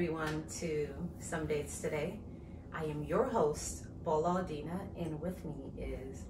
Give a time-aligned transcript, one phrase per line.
[0.00, 2.18] Everyone to Some Dates Today.
[2.72, 6.22] I am your host, Paula Aldina, and with me is.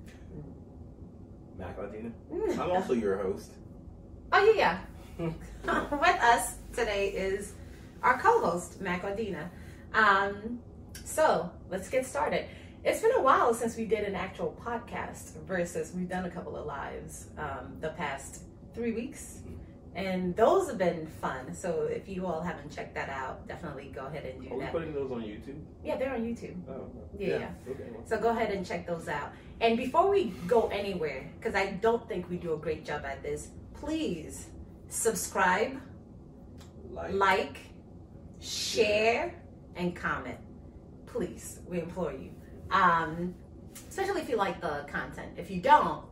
[1.57, 2.11] Mac Aldina.
[2.33, 2.59] Mm.
[2.59, 3.53] I'm also your host.
[4.33, 4.81] Oh, yeah,
[5.21, 5.85] yeah.
[5.93, 7.53] with us today is
[8.03, 9.49] our co host, Mac Aldina.
[9.95, 10.59] Um,
[11.05, 12.47] so, let's get started.
[12.83, 16.57] It's been a while since we did an actual podcast versus we've done a couple
[16.57, 18.43] of lives um, the past
[18.75, 19.43] three weeks.
[19.95, 21.53] And those have been fun.
[21.53, 24.63] So if you all haven't checked that out, definitely go ahead and do Are we
[24.63, 24.73] that.
[24.73, 25.61] putting those on YouTube?
[25.85, 26.55] Yeah, they're on YouTube.
[26.69, 26.89] Oh,
[27.19, 27.51] Yeah.
[27.69, 27.85] Okay.
[28.07, 29.33] So go ahead and check those out.
[29.61, 33.23] And before we go anywhere, because I don't think we do a great job at
[33.23, 34.47] this, please
[34.89, 35.81] subscribe,
[36.93, 37.57] Like, like,
[38.41, 39.35] share,
[39.77, 40.39] and comment.
[41.07, 42.31] Please, we implore you.
[42.71, 43.35] Um,
[43.89, 45.33] especially if you like the content.
[45.37, 46.05] If you don't,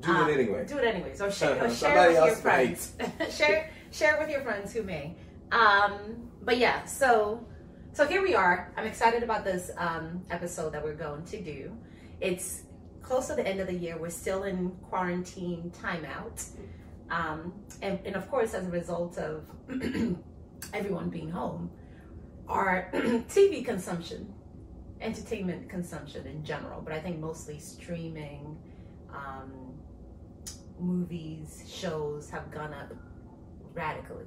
[0.00, 0.64] do um, it anyway.
[0.66, 2.92] Do it anyways, or share, share with your friends.
[3.30, 5.16] share share with your friends who may.
[5.50, 7.46] Um, but yeah, so
[7.92, 8.72] so here we are.
[8.76, 11.76] I'm excited about this um, episode that we're going to do.
[12.20, 12.62] It's
[13.02, 13.98] close to the end of the year.
[13.98, 16.44] We're still in quarantine timeout,
[17.10, 19.50] um, and and of course, as a result of
[20.72, 21.70] everyone being home,
[22.46, 24.32] our TV consumption,
[25.00, 28.56] entertainment consumption in general, but I think mostly streaming.
[29.10, 29.67] Um,
[30.80, 32.92] movies, shows have gone up
[33.74, 34.26] radically,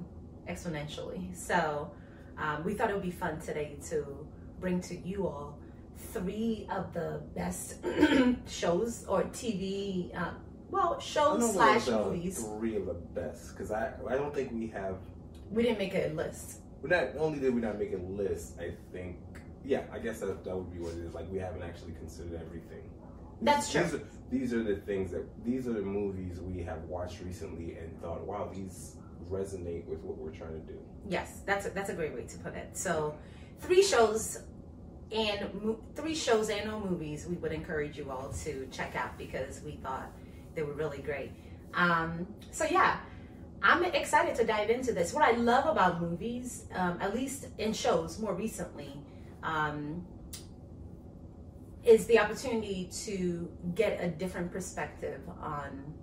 [0.49, 1.35] exponentially.
[1.35, 1.91] So
[2.37, 4.27] um, we thought it would be fun today to
[4.59, 5.57] bring to you all
[5.97, 7.77] three of the best
[8.47, 10.31] shows or TV, uh,
[10.69, 12.45] well, shows slash movies.
[12.57, 14.97] Three of the best, because I I don't think we have.
[15.49, 16.59] We didn't make a list.
[16.81, 18.57] We not only did we not make a list.
[18.59, 19.17] I think
[19.65, 19.83] yeah.
[19.91, 21.13] I guess that that would be what it is.
[21.13, 22.89] Like we haven't actually considered everything.
[23.41, 23.83] That's true.
[23.83, 27.77] These are, these are the things that these are the movies we have watched recently
[27.77, 28.95] and thought, wow, these
[29.29, 30.79] resonate with what we're trying to do.
[31.09, 32.69] Yes, that's a, that's a great way to put it.
[32.77, 33.15] So,
[33.59, 34.43] three shows
[35.11, 39.17] and mo- three shows and no movies we would encourage you all to check out
[39.17, 40.09] because we thought
[40.55, 41.31] they were really great.
[41.73, 42.99] Um, so yeah,
[43.61, 45.13] I'm excited to dive into this.
[45.13, 48.93] What I love about movies, um, at least in shows more recently,
[49.43, 50.05] um,
[51.83, 55.93] is the opportunity to get a different perspective on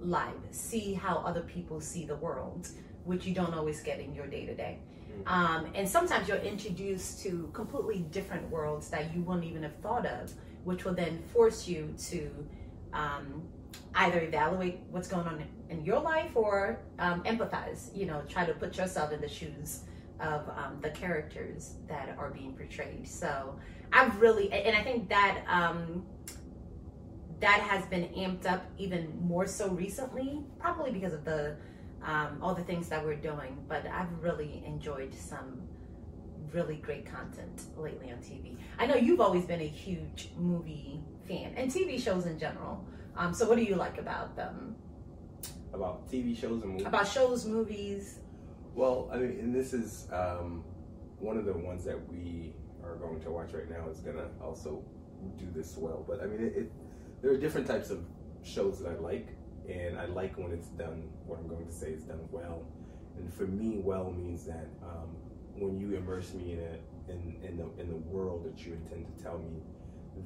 [0.00, 2.68] life, see how other people see the world,
[3.04, 4.78] which you don't always get in your day to day.
[5.26, 10.06] Um, and sometimes you're introduced to completely different worlds that you wouldn't even have thought
[10.06, 10.32] of,
[10.64, 12.30] which will then force you to
[12.92, 13.42] um,
[13.94, 17.96] either evaluate what's going on in your life or um, empathize.
[17.96, 19.82] You know, try to put yourself in the shoes
[20.20, 23.06] of um, the characters that are being portrayed.
[23.06, 23.58] So
[23.92, 26.04] I've really, and I think that um,
[27.40, 31.56] that has been amped up even more so recently, probably because of the
[32.02, 33.56] um, all the things that we're doing.
[33.68, 35.62] But I've really enjoyed some
[36.52, 38.56] really great content lately on TV.
[38.78, 42.84] I know you've always been a huge movie fan and TV shows in general.
[43.16, 44.76] Um, so what do you like about them?
[45.72, 46.86] About TV shows and movies.
[46.86, 48.20] About shows, movies?
[48.74, 50.64] Well, I mean, and this is um,
[51.18, 52.54] one of the ones that we
[52.88, 54.82] are going to watch right now is gonna also
[55.36, 56.04] do this well.
[56.06, 56.72] But I mean, it, it
[57.22, 58.04] there are different types of
[58.42, 59.28] shows that I like,
[59.68, 61.08] and I like when it's done.
[61.26, 62.64] What I'm going to say is done well,
[63.16, 65.16] and for me, well means that um,
[65.56, 69.06] when you immerse me in it, in in the in the world that you intend
[69.06, 69.62] to tell me,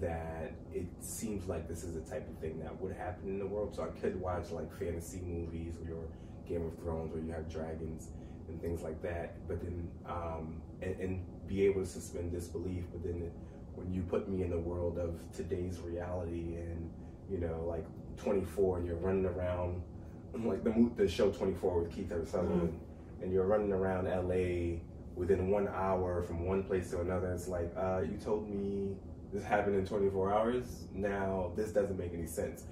[0.00, 3.46] that it seems like this is the type of thing that would happen in the
[3.46, 3.74] world.
[3.74, 6.04] So I could watch like fantasy movies or
[6.48, 8.08] Game of Thrones where you have dragons
[8.48, 12.84] and things like that, but then um, and, and be able to suspend disbelief.
[12.92, 13.30] But then
[13.74, 16.90] when you put me in the world of today's reality and
[17.30, 17.84] you know like
[18.16, 19.82] 24 and you're running around
[20.44, 23.22] like the the show 24 with Keith Sutherland mm-hmm.
[23.22, 24.78] and you're running around LA
[25.14, 27.32] within one hour from one place to another.
[27.32, 28.96] It's like uh, you told me
[29.32, 30.84] this happened in 24 hours.
[30.92, 32.64] Now this doesn't make any sense.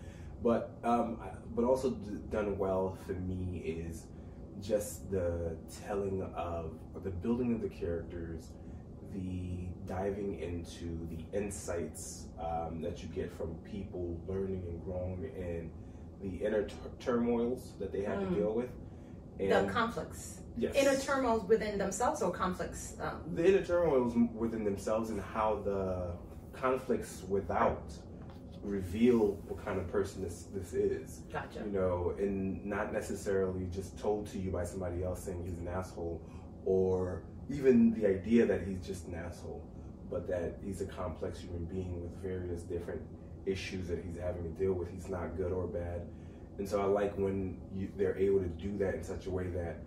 [0.43, 1.19] But um,
[1.55, 1.91] but also
[2.31, 4.05] done well for me is
[4.63, 5.57] just the
[5.87, 6.73] telling of
[7.03, 8.53] the building of the characters,
[9.13, 15.71] the diving into the insights um, that you get from people learning and growing, and
[16.23, 18.29] the inner t- turmoils that they have mm.
[18.29, 18.71] to deal with.
[19.39, 20.41] And the conflicts.
[20.57, 20.75] Yes.
[20.75, 22.97] Inner turmoils within themselves or conflicts?
[23.01, 23.23] Um...
[23.35, 26.13] The inner turmoils within themselves and how the
[26.53, 27.91] conflicts without
[28.63, 31.23] reveal what kind of person this this is.
[31.33, 31.61] Gotcha.
[31.61, 35.69] You know, and not necessarily just told to you by somebody else saying he's an
[35.69, 36.21] asshole,
[36.65, 39.63] or even the idea that he's just an asshole,
[40.11, 43.03] but that he's a complex human being with various different
[43.47, 44.91] issues that he's having to deal with.
[44.91, 46.03] He's not good or bad,
[46.59, 49.49] and so I like when you, they're able to do that in such a way
[49.49, 49.79] that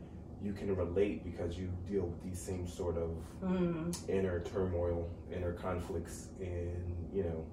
[0.44, 3.12] you can relate because you deal with these same sort of
[3.42, 4.10] mm.
[4.10, 7.46] inner turmoil, inner conflicts, and you know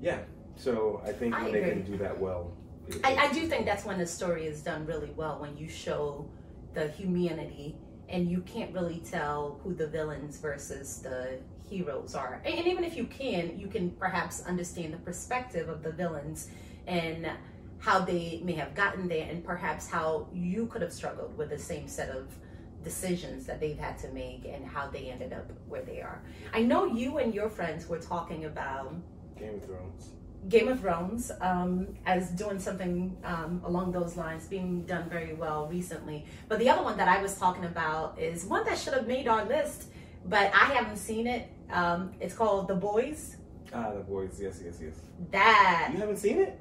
[0.00, 0.18] yeah.
[0.56, 2.52] So I think when they can do that well.
[3.02, 6.28] I, I do think that's when the story is done really well when you show
[6.74, 7.76] the humanity
[8.08, 12.40] and you can't really tell who the villains versus the heroes are.
[12.44, 16.48] And, and even if you can, you can perhaps understand the perspective of the villains
[16.86, 17.30] and
[17.78, 21.58] how they may have gotten there and perhaps how you could have struggled with the
[21.58, 22.34] same set of
[22.82, 26.22] decisions that they've had to make and how they ended up where they are.
[26.52, 28.94] I know you and your friends were talking about
[29.38, 30.10] Game of Thrones.
[30.48, 35.66] Game of Thrones um, as doing something um, along those lines, being done very well
[35.66, 36.26] recently.
[36.48, 39.26] But the other one that I was talking about is one that should have made
[39.26, 39.84] our list,
[40.26, 41.50] but I haven't seen it.
[41.70, 43.36] Um, it's called The Boys.
[43.72, 44.38] Ah, The Boys.
[44.40, 44.94] Yes, yes, yes.
[45.30, 46.60] That you haven't seen it.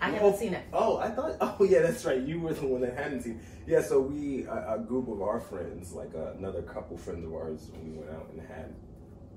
[0.00, 0.64] I haven't seen it.
[0.72, 1.36] Oh, I thought.
[1.40, 2.20] Oh, yeah, that's right.
[2.20, 3.34] You were the one that hadn't seen.
[3.34, 3.70] It.
[3.70, 7.34] Yeah, so we a, a group of our friends, like uh, another couple friends of
[7.34, 8.74] ours, we went out and had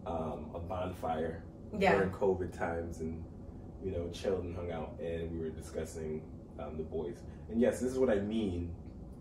[0.06, 1.44] um, a bonfire
[1.78, 1.95] yeah.
[1.95, 3.24] during COVID times and
[3.83, 6.21] you know chilled and hung out and we were discussing
[6.59, 7.18] um, the boys.
[7.50, 8.74] And yes, this is what I mean.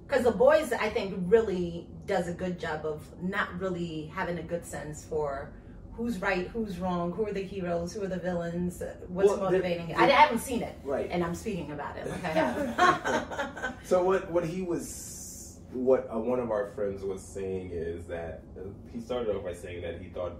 [0.06, 4.42] Because the boys, I think, really does a good job of not really having a
[4.42, 5.52] good sense for
[5.92, 9.90] who's right, who's wrong, who are the heroes, who are the villains, what's well, motivating
[9.90, 9.96] it.
[9.96, 11.08] I haven't seen it, right?
[11.10, 12.06] And I'm speaking about it.
[12.06, 13.72] Okay.
[13.84, 18.42] so what what he was, what uh, one of our friends was saying is that
[18.58, 18.62] uh,
[18.92, 20.32] he started off by saying that he thought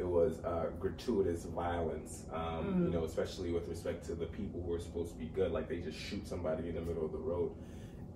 [0.00, 2.84] it was uh, gratuitous violence, um, mm-hmm.
[2.86, 5.52] you know, especially with respect to the people who are supposed to be good.
[5.52, 7.52] Like they just shoot somebody in the middle of the road,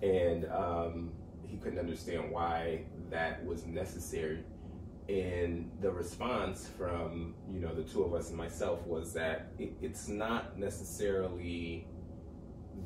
[0.01, 1.11] and um,
[1.45, 4.43] he couldn't understand why that was necessary.
[5.07, 9.73] And the response from you know the two of us and myself was that it,
[9.79, 11.87] it's not necessarily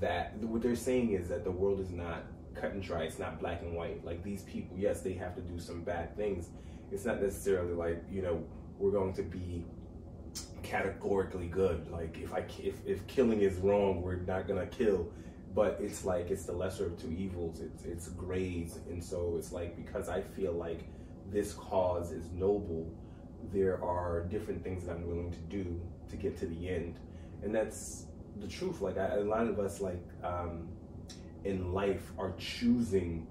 [0.01, 3.03] that what they're saying is that the world is not cut and dry.
[3.03, 4.03] It's not black and white.
[4.03, 6.49] Like these people, yes, they have to do some bad things.
[6.91, 8.43] It's not necessarily like you know
[8.79, 9.65] we're going to be
[10.63, 11.89] categorically good.
[11.91, 15.11] Like if I if, if killing is wrong, we're not gonna kill.
[15.53, 17.59] But it's like it's the lesser of two evils.
[17.59, 20.81] It's it's grades, and so it's like because I feel like
[21.31, 22.91] this cause is noble,
[23.51, 26.99] there are different things that I'm willing to do to get to the end,
[27.43, 28.05] and that's
[28.39, 28.81] the truth.
[28.81, 30.69] Like I, a lot of us, like um,
[31.43, 33.27] in life, are choosing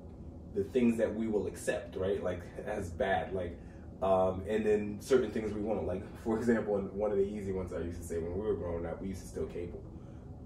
[0.55, 2.23] the things that we will accept, right?
[2.23, 3.57] Like as bad, like
[4.03, 5.87] um, and then certain things we won't.
[5.87, 8.55] Like, for example, one of the easy ones I used to say when we were
[8.55, 9.83] growing up, we used to steal cable.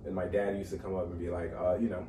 [0.07, 2.07] And my dad used to come up and be like, uh, you know,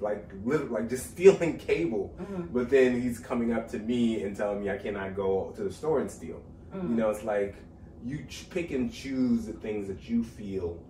[0.00, 2.14] like like just stealing cable.
[2.20, 2.42] Mm-hmm.
[2.52, 5.72] But then he's coming up to me and telling me I cannot go to the
[5.72, 6.40] store and steal.
[6.74, 6.90] Mm-hmm.
[6.90, 7.56] You know, it's like
[8.04, 10.82] you ch- pick and choose the things that you feel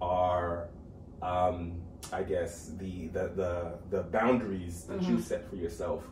[0.00, 0.68] are,
[1.20, 1.80] um,
[2.12, 5.16] I guess, the the the, the boundaries that mm-hmm.
[5.16, 6.04] you set for yourself.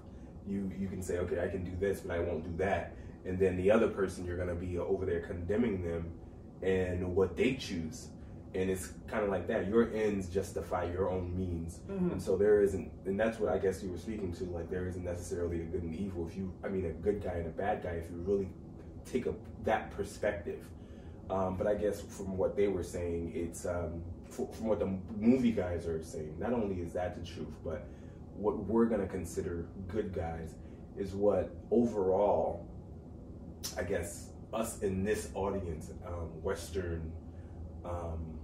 [0.49, 3.38] You you can say, okay, I can do this, but I won't do that and
[3.38, 6.11] then the other person you're going to be over there condemning them
[6.62, 8.09] and what they choose.
[8.54, 9.68] And it's kind of like that.
[9.68, 11.80] Your ends justify your own means.
[11.90, 12.12] Mm-hmm.
[12.12, 14.87] and so there isn't and that's what i guess you were speaking to like there
[14.88, 17.50] isn't necessarily a good and evil if you i mean a good guy and a
[17.50, 18.49] bad guy if you really
[19.04, 20.64] take a that perspective.
[21.28, 25.50] Um, but i guess from what they were saying it's um, from what the movie
[25.52, 27.88] guys are saying not only is that the truth but
[28.37, 30.54] what we're going to consider good guys
[30.97, 32.66] is what overall
[33.76, 37.12] I guess us in this audience, um, Western
[37.85, 38.38] um,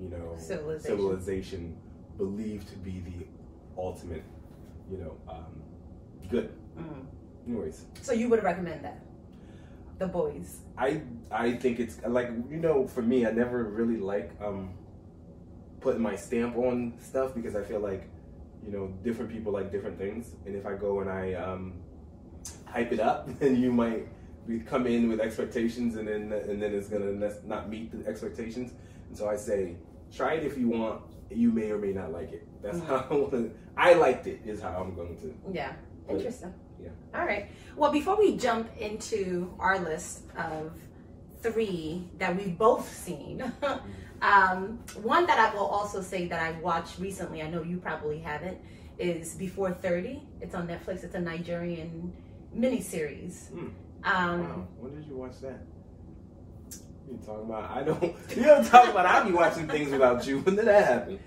[0.00, 0.96] you know, Civilization.
[0.96, 1.76] civilization
[2.16, 3.26] believed to be the
[3.80, 4.24] ultimate,
[4.90, 5.62] you know, um,
[6.30, 6.50] good.
[6.78, 7.06] Mm.
[7.46, 9.00] Anyways, So you would recommend that?
[9.98, 10.58] The boys.
[10.76, 14.74] I I think it's like you know, for me, I never really like um,
[15.80, 18.08] putting my stamp on stuff because I feel like
[18.64, 21.74] you know different people like different things, and if I go and I um,
[22.66, 24.06] hype it up, then you might
[24.46, 27.12] be, come in with expectations, and then and then it's gonna
[27.44, 28.72] not meet the expectations.
[29.08, 29.76] And so I say,
[30.14, 31.02] try it if you want.
[31.30, 32.46] You may or may not like it.
[32.62, 32.86] That's Mhm.
[32.86, 34.40] how I, wanna, I liked it.
[34.44, 35.34] Is how I'm going to.
[35.52, 35.72] Yeah.
[36.08, 36.54] Interesting.
[36.80, 36.90] yeah.
[37.14, 37.48] All right.
[37.76, 40.72] Well, before we jump into our list of
[41.42, 43.42] three that we've both seen,
[44.22, 48.20] um, one that I will also say that I watched recently, I know you probably
[48.20, 48.58] haven't,
[48.98, 50.22] is Before 30.
[50.40, 51.02] It's on Netflix.
[51.04, 52.12] It's a Nigerian
[52.56, 53.48] miniseries.
[53.50, 53.68] Hmm.
[54.06, 55.58] Um, Wow, when did you watch that?
[57.10, 57.70] You talking about?
[57.70, 58.02] I don't.
[58.36, 59.04] You don't talk about.
[59.06, 60.40] I be watching things without you.
[60.40, 61.18] When did that happen?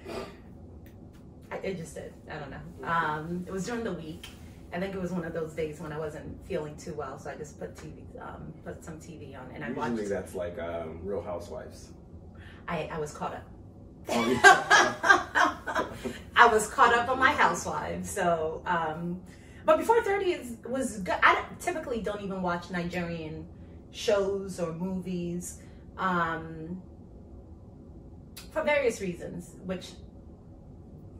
[1.51, 2.13] I, it just did.
[2.29, 2.87] I don't know.
[2.87, 4.27] Um, it was during the week.
[4.73, 7.31] I think it was one of those days when I wasn't feeling too well, so
[7.31, 10.09] I just put TV, um, put some TV on, and I Usually watched.
[10.09, 11.89] that's like um, Real Housewives.
[12.67, 13.47] I, I was caught up.
[14.09, 15.85] Oh, yeah.
[16.35, 18.11] I was caught up on my housewives.
[18.11, 19.19] So, um,
[19.69, 21.19] but before thirty is was good.
[21.21, 23.45] I typically don't even watch Nigerian
[23.91, 25.59] shows or movies
[25.95, 26.81] um,
[28.51, 29.91] for various reasons, which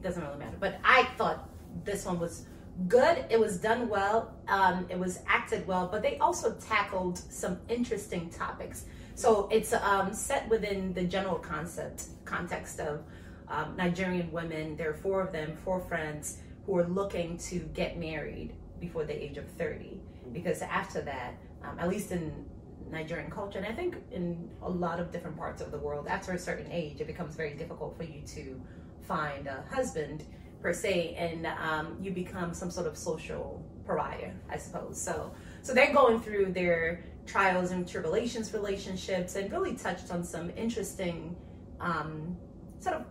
[0.01, 0.57] doesn't really matter.
[0.59, 1.47] But I thought
[1.83, 2.47] this one was
[2.87, 3.23] good.
[3.29, 4.33] It was done well.
[4.47, 8.85] Um, it was acted well, but they also tackled some interesting topics.
[9.13, 13.03] So it's um, set within the general concept context of
[13.47, 14.75] um, Nigerian women.
[14.75, 16.39] There are four of them, four friends
[16.69, 19.99] who are looking to get married before the age of 30.
[20.31, 21.33] Because after that,
[21.63, 22.45] um, at least in
[22.91, 26.31] Nigerian culture, and I think in a lot of different parts of the world, after
[26.33, 28.61] a certain age, it becomes very difficult for you to
[29.01, 30.25] find a husband
[30.61, 35.01] per se, and um, you become some sort of social pariah, I suppose.
[35.01, 35.33] So,
[35.63, 41.35] so they're going through their trials and tribulations, relationships, and really touched on some interesting
[41.79, 42.37] um,
[42.79, 43.05] sort of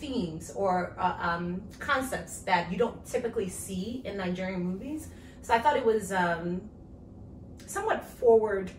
[0.00, 5.08] themes or uh, um, concepts that you don't typically see in Nigerian movies.
[5.42, 6.62] So I thought it was um,
[7.66, 8.70] somewhat forward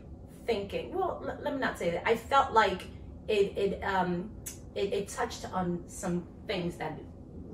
[0.45, 0.93] thinking.
[0.93, 2.03] Well, l- let me not say that.
[2.07, 2.81] I felt like
[3.27, 4.31] it it, um,
[4.75, 6.99] it it touched on some things that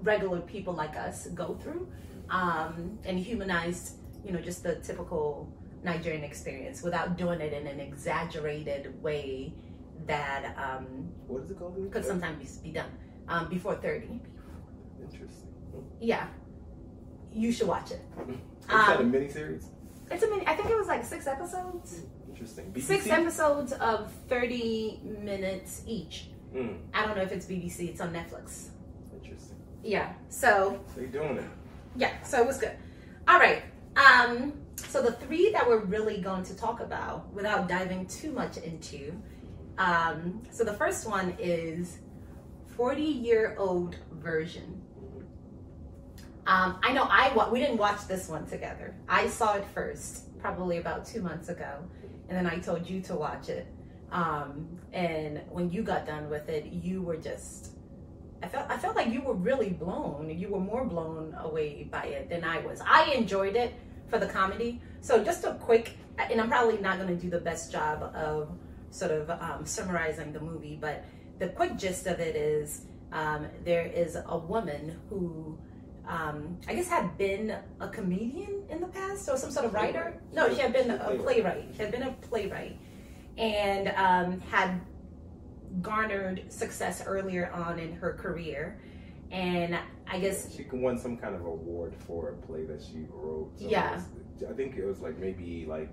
[0.01, 1.87] regular people like us go through,
[2.29, 3.93] um, and humanized,
[4.25, 5.51] you know, just the typical
[5.83, 9.53] Nigerian experience without doing it in an exaggerated way
[10.05, 10.85] that um,
[11.27, 11.91] What is it called?
[11.91, 12.91] could sometimes be done
[13.27, 14.19] um, before 30.
[15.01, 15.49] Interesting.
[15.99, 16.27] Yeah,
[17.33, 18.01] you should watch it.
[18.29, 18.35] Is
[18.67, 19.67] that a mini series?
[20.09, 22.01] It's a mini, I think it was like six episodes.
[22.29, 22.71] Interesting.
[22.71, 22.81] BBC?
[22.83, 26.27] Six episodes of 30 minutes each.
[26.53, 28.69] Mm, I don't know if it's BBC, it's on Netflix.
[29.13, 29.57] interesting.
[29.83, 31.43] Yeah, so They're doing it.
[31.95, 32.71] yeah, so it was good.
[33.27, 33.63] All right.
[33.95, 34.53] Um,
[34.87, 39.13] so the three that we're really going to talk about without diving too much into.
[39.77, 41.97] Um, so the first one is
[42.77, 44.81] 40 year old version.
[46.45, 48.95] Um, I know I wa- we didn't watch this one together.
[49.09, 51.83] I saw it first, probably about two months ago,
[52.29, 53.67] and then I told you to watch it.
[54.11, 57.71] Um, and when you got done with it, you were just
[58.41, 60.29] I felt I felt like you were really blown.
[60.29, 62.79] You were more blown away by it than I was.
[62.85, 63.73] I enjoyed it
[64.07, 64.81] for the comedy.
[65.01, 68.51] So just a quick, and I'm probably not going to do the best job of
[68.91, 71.03] sort of um, summarizing the movie, but
[71.39, 75.57] the quick gist of it is um, there is a woman who
[76.07, 80.19] um, I guess had been a comedian in the past or some sort of writer.
[80.33, 81.65] No, she had been a playwright.
[81.75, 82.77] She had been a playwright
[83.37, 84.79] and um, had
[85.81, 88.79] garnered success earlier on in her career.
[89.31, 89.77] And
[90.09, 93.51] I guess She won some kind of award for a play that she wrote.
[93.59, 93.95] So Yeah.
[93.95, 94.05] was-
[94.49, 95.89] I think it was like maybe like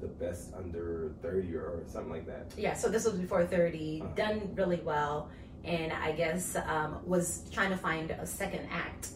[0.00, 2.52] the best under 30 or something like that.
[2.56, 4.14] yeah, so this was before 30, Uh-huh.
[4.14, 5.28] done really well,
[5.64, 9.08] and I guess um, was trying to find a second act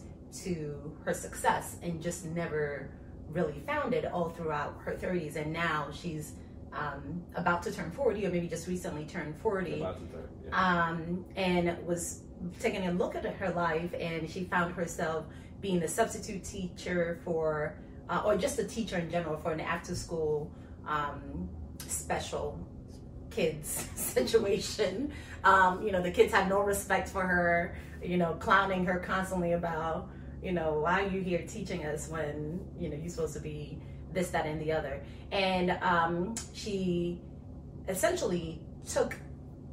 [0.43, 2.89] to her success and just never
[3.29, 5.35] really found it all throughout her 30s.
[5.37, 6.33] And now she's
[6.73, 9.79] um, about to turn 40, or maybe just recently turned 40.
[9.79, 10.87] About to turn, yeah.
[10.89, 12.21] um, and was
[12.59, 15.25] taking a look at her life, and she found herself
[15.61, 17.75] being a substitute teacher for,
[18.09, 20.51] uh, or just a teacher in general for an after-school
[20.87, 21.49] um,
[21.87, 22.59] special
[23.29, 25.11] kids situation.
[25.43, 27.77] Um, you know, the kids had no respect for her.
[28.03, 30.09] You know, clowning her constantly about,
[30.43, 33.79] you know, why are you here teaching us when you know you're supposed to be
[34.13, 35.01] this, that, and the other.
[35.31, 37.21] And um, she
[37.87, 39.17] essentially took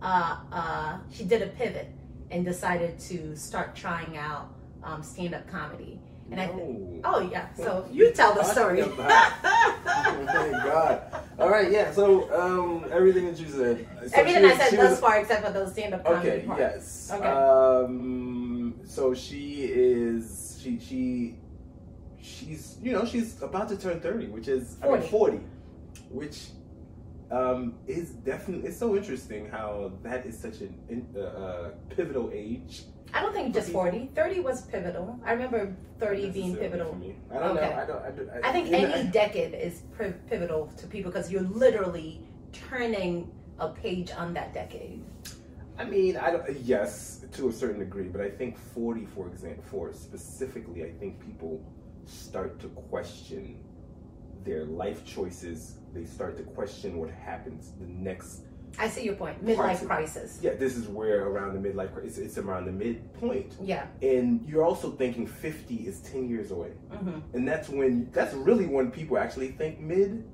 [0.03, 1.89] uh, uh, she did a pivot
[2.31, 4.53] and decided to start trying out
[4.83, 6.01] um, stand-up comedy.
[6.33, 8.81] And I th- oh yeah, so you tell the story.
[8.83, 11.03] oh my god!
[11.39, 11.93] All right, yeah.
[11.93, 13.87] So um, everything that you said.
[14.07, 16.47] So Everything she I said thus was- far, except for those stand-up comedy Okay.
[16.47, 16.61] parts.
[16.61, 17.11] Yes.
[17.15, 17.29] Okay.
[17.29, 18.81] Um.
[18.85, 20.59] So she is.
[20.63, 21.37] She she.
[22.23, 25.41] She's you know she's about to turn thirty, which is I mean, 40.
[26.09, 26.47] which
[27.31, 32.31] um, is definitely it's so interesting how that is such an in, uh, uh, pivotal
[32.33, 32.85] age.
[33.15, 34.11] I don't think just 40.
[34.15, 35.19] 30 was pivotal.
[35.25, 36.93] I remember 30 being pivotal.
[36.93, 37.17] for me.
[37.31, 37.69] I don't Okay.
[37.69, 37.77] know.
[37.77, 38.03] I don't.
[38.03, 39.83] I, don't, I think any decade is
[40.29, 42.21] pivotal to people because you're literally
[42.53, 45.03] turning a page on that decade.
[45.79, 46.51] I mean, I don't.
[46.61, 51.21] Yes, to a certain degree, but I think forty, for example, for specifically, I think
[51.21, 51.61] people
[52.07, 53.59] start to question
[54.45, 55.77] their life choices.
[55.95, 58.45] They start to question what happens the next.
[58.79, 59.45] I see your point.
[59.45, 60.39] Midlife of- crisis.
[60.43, 61.93] Yeah, this is where around the midlife.
[61.95, 63.87] cri- It's, it's around the midpoint, Yeah.
[64.01, 68.67] and you're also thinking fifty is ten years away, hmm and that's when that's really
[68.67, 70.25] when people actually think mid,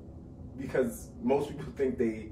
[0.57, 2.29] because most people think they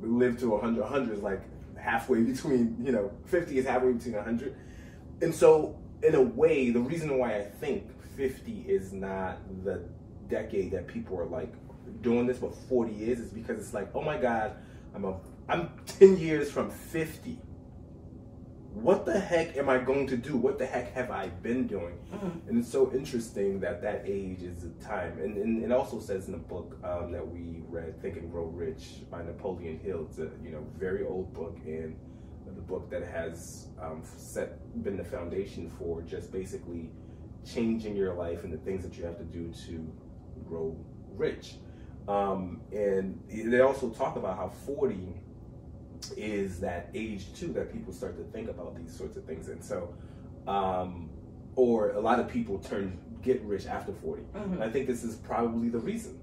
[0.00, 1.42] live to 100 100 is like
[1.76, 4.54] halfway between you know 50 is halfway between 100
[5.22, 7.84] and so in a way the reason why i think
[8.16, 9.82] 50 is not the
[10.28, 11.52] decade that people are like
[12.02, 14.56] doing this but 40 is is because it's like oh my god
[14.94, 15.14] i'm a
[15.50, 17.38] i'm 10 years from 50
[18.72, 21.98] what the heck am i going to do what the heck have i been doing
[22.12, 22.48] Mhm.
[22.48, 25.18] and it's so interesting that that age is the time.
[25.18, 28.44] And, and it also says in the book um, that we read, Think and Grow
[28.46, 30.06] Rich by Napoleon Hill.
[30.08, 31.96] It's a you know very old book and
[32.58, 34.48] the book that has um, set
[34.84, 36.90] been the foundation for just basically
[37.44, 39.74] changing your life and the things that you have to do to
[40.48, 40.76] grow
[41.24, 41.56] rich.
[42.08, 43.20] Um, and
[43.52, 45.14] they also talk about how 40
[46.16, 49.48] is that age too that people start to think about these sorts of things.
[49.48, 49.94] And so,
[50.46, 51.10] um,
[51.56, 54.22] or a lot of people turn get rich after 40.
[54.34, 54.52] Mhm.
[54.54, 56.18] And I think this is probably the reason.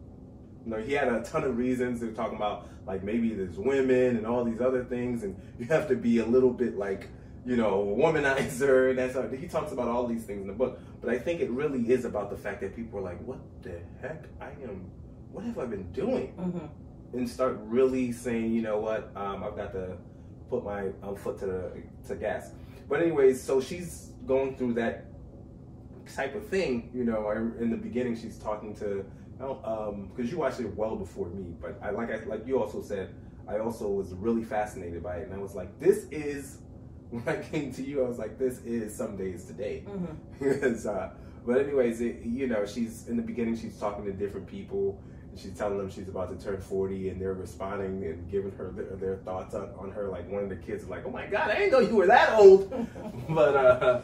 [0.66, 2.00] You know, he had a ton of reasons.
[2.00, 5.88] They're talking about like maybe there's women and all these other things, and you have
[5.90, 7.08] to be a little bit like
[7.46, 8.90] you know womanizer.
[8.90, 10.80] And that's how, he talks about all these things in the book.
[11.02, 13.80] But I think it really is about the fact that people are like, what the
[14.02, 14.26] heck?
[14.42, 14.90] I am.
[15.32, 16.28] What have I been doing?
[16.30, 16.66] hmm
[17.14, 19.98] and start really saying, you know what, um, I've got to
[20.50, 21.72] put my um, foot to the
[22.08, 22.52] to gas.
[22.90, 25.06] But anyways, so she's going through that
[26.16, 26.90] type of thing.
[26.94, 29.06] You know, I, in the beginning, she's talking to,
[29.38, 31.54] because you watched it well before me.
[31.62, 33.14] But I like I like you also said,
[33.48, 36.60] I also was really fascinated by it, and I was like, this is.
[37.10, 39.80] When I came to you, I was like, this is some days today.
[40.40, 41.10] hmm uh,
[41.46, 43.56] but anyways, it, you know, she's in the beginning.
[43.56, 45.02] She's talking to different people.
[45.38, 48.96] She's telling them she's about to turn forty, and they're responding and giving her their,
[48.96, 50.10] their thoughts on, on her.
[50.10, 52.08] Like one of the kids is like, "Oh my god, I didn't know you were
[52.08, 52.70] that old."
[53.30, 54.02] but uh,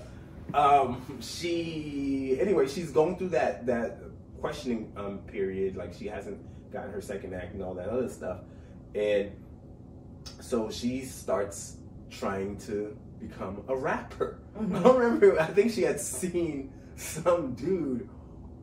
[0.54, 4.00] um, she anyway, she's going through that that
[4.40, 5.76] questioning um, period.
[5.76, 6.40] Like she hasn't
[6.72, 8.40] gotten her second act and all that other stuff,
[8.96, 9.32] and
[10.42, 11.78] so she starts
[12.10, 14.40] trying to become a rapper.
[14.58, 14.76] Mhm.
[14.80, 15.40] I don't remember.
[15.40, 18.08] I think she had seen some dude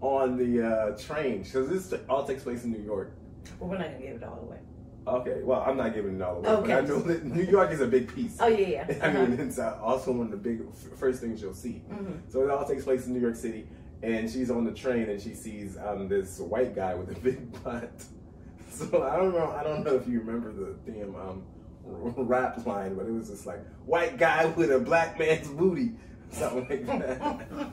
[0.01, 3.13] on the uh, train because this all takes place in New York.
[3.59, 4.59] Well, we're not gonna give it all away.
[5.07, 6.75] Okay, well, I'm not giving it all away, but Okay.
[6.75, 8.37] I know that New York is a big piece.
[8.41, 8.87] Oh yeah, yeah.
[9.03, 9.27] I Uh-huh.
[9.27, 11.83] mean, it's uh, also one of the big f- first things you'll see.
[11.91, 12.21] Mhm.
[12.29, 13.67] So it all takes place in New York City,
[14.03, 17.63] and she's on the train and she sees um, this white guy with a big
[17.65, 17.91] butt.
[18.71, 19.51] So I don't know.
[19.51, 21.43] I don't know if you remember the damn um,
[21.85, 25.93] rap line, but it was just like white guy with a black man's booty,
[26.31, 27.73] something like that.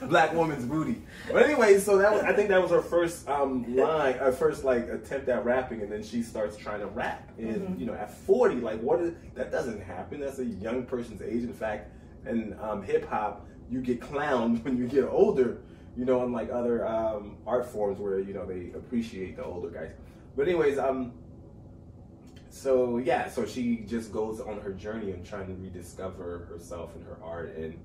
[0.08, 1.02] black woman's booty.
[1.32, 4.64] But anyway, so that was, I think that was her first um, line, her first
[4.64, 7.30] like attempt at rapping, and then she starts trying to rap.
[7.38, 7.80] And Mhm.
[7.80, 9.00] you know, at forty, like what?
[9.00, 10.20] Is, that doesn't happen.
[10.20, 11.42] That's a young person's age.
[11.44, 11.90] In fact,
[12.26, 15.58] in um, hip hop, you get clowned when you get older.
[15.96, 19.92] You know, unlike other um, art forms where you know they appreciate the older guys.
[20.36, 21.12] But anyways, um,
[22.50, 27.04] so yeah, so she just goes on her journey and trying to rediscover herself and
[27.04, 27.78] her art and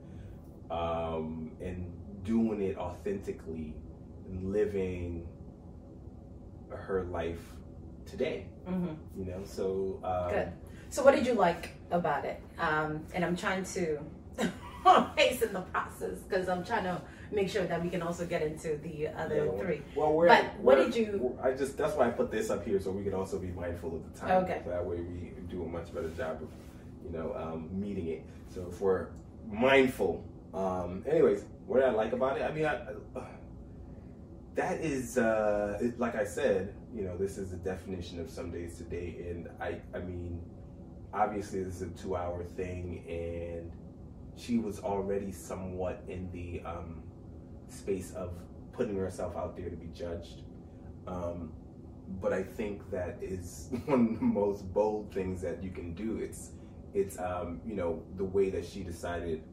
[0.72, 1.92] um, and
[2.24, 3.74] doing it authentically
[4.30, 5.28] and living
[6.70, 7.40] her life
[8.06, 8.48] today.
[8.68, 8.96] Mhm.
[9.18, 10.52] You know, so um, Good.
[10.90, 12.42] So, what did you like about it?
[12.58, 14.00] Um, and I'm trying to
[15.18, 17.02] hasten the process because I'm trying to
[17.32, 19.82] make sure that we can also get into the other Yeah, three.
[19.96, 22.66] Well, we're, But what we're- did you- I just that's why I put this up
[22.66, 24.44] here so we can also be mindful of the time.
[24.44, 24.62] Okay.
[24.64, 26.50] So that way we do a much better job of,
[27.04, 28.26] you know, um, meeting it.
[28.48, 29.08] So if we're
[29.48, 32.80] mindful, um, anyways, what I like about it, I mean, I,
[34.56, 38.52] that is uh, it, like I said, you know, this is the definition of some
[38.52, 40.42] days today, and I, I mean,
[41.14, 43.72] obviously this is a two hour thing and
[44.36, 47.04] she was already somewhat in the um,
[47.68, 48.32] space of
[48.72, 50.44] putting herself out there to be judged.
[51.08, 51.52] Um,
[52.22, 56.18] but I think that is one of the most bold things that you can do.
[56.18, 56.52] It's
[56.94, 59.44] it's um, you know the way that she decided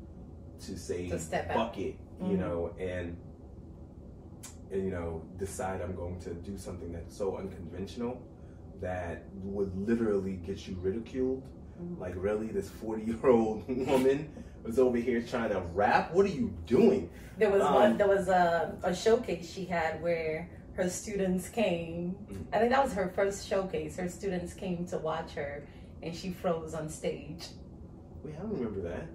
[0.61, 1.57] to say To step out.
[1.57, 2.39] bucket, you Mhm.
[2.39, 3.17] know, and
[4.73, 8.21] and you know decide I'm going to do something that's so unconventional
[8.81, 11.43] that would literally get you ridiculed.
[11.81, 11.99] Mhm.
[12.01, 14.29] Like really, this forty year old woman
[14.65, 16.13] was over here trying to rap.
[16.13, 17.11] What are you doing?
[17.39, 17.97] There was Um, one.
[17.99, 22.17] There was a, a showcase she had where her students came.
[22.29, 22.47] Mhm.
[22.53, 23.97] I think that was her first showcase.
[23.97, 25.65] Her students came to watch her,
[26.03, 27.49] and she froze on stage.
[28.25, 29.07] Wait, I don't remember that.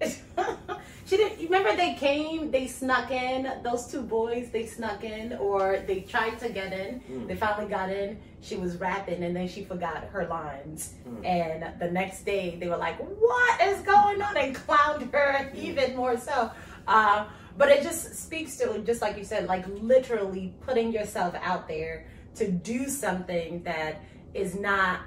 [1.06, 1.42] she didn't.
[1.42, 3.50] Remember they came, they snuck in.
[3.62, 7.00] Those two boys, they snuck in, or they tried to get in.
[7.00, 7.28] Mm.
[7.28, 8.18] They finally got in.
[8.40, 10.94] She was rapping, and then she forgot her lines.
[11.02, 11.24] Hmm.
[11.24, 15.96] And the next day, they were like, "What is going on?" and clowned her even
[15.96, 16.50] more so.
[16.86, 21.66] Uh, but it just speaks to, just like you said, like literally putting yourself out
[21.66, 22.06] there
[22.36, 25.00] to do something that is not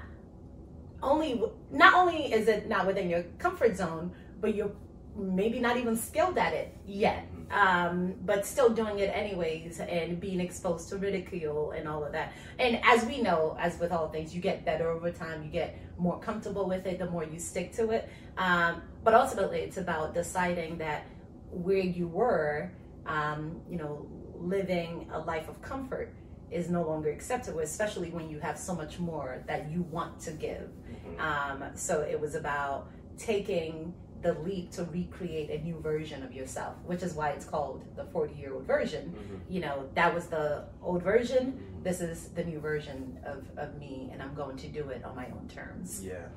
[1.02, 4.70] only not only is it not within your comfort zone, but you're
[5.16, 7.26] maybe not even skilled at it yet.
[7.50, 12.32] Um, but still doing it anyways and being exposed to ridicule and all of that.
[12.58, 15.78] And as we know, as with all things, you get better over time, you get
[15.98, 18.08] more comfortable with it the more you stick to it.
[18.38, 21.04] Um, but ultimately, it's about deciding that
[21.50, 22.72] where you were,
[23.04, 26.14] um, you know, living a life of comfort
[26.50, 30.32] is no longer acceptable, especially when you have so much more that you want to
[30.32, 30.70] give.
[30.90, 31.20] Mhm.
[31.20, 36.76] Um, so it was about taking the leap to recreate a new version of yourself,
[36.86, 39.12] which is why it's called the 40 year old version.
[39.12, 39.40] Mhm.
[39.52, 41.52] You know, that was the old version.
[41.52, 41.82] Mhm.
[41.84, 45.16] This is the new version of, of me, and I'm going to do it on
[45.16, 46.04] my own terms.
[46.04, 46.28] Yeah.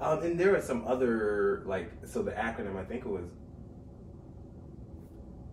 [0.00, 3.24] Um, and there are some other like so the acronym I think it was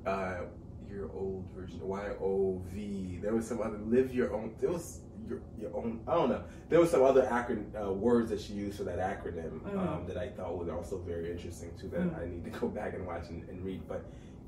[0.05, 0.41] uh
[0.89, 3.19] your old version Y O V.
[3.21, 4.53] There was some other live your own.
[4.59, 6.01] There was your your own.
[6.07, 6.43] I don't know.
[6.69, 10.07] There were some other acron uh, words that she used for that acronym um, Mhm.
[10.07, 11.87] that I thought was also very interesting too.
[11.89, 12.19] That Mhm.
[12.21, 13.81] I need to go back and watch and, and read.
[13.87, 14.05] But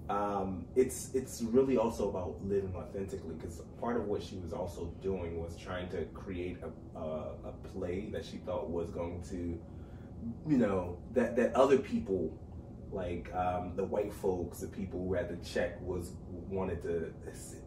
[0.10, 4.94] um, it's it's really also about living authentically because part of what she was also
[5.02, 9.60] doing was trying to create a, a a play that she thought was going to,
[10.48, 12.32] you know, that that other people,
[12.92, 16.12] like um, the white folks, the people who had the check, was
[16.50, 17.12] wanted to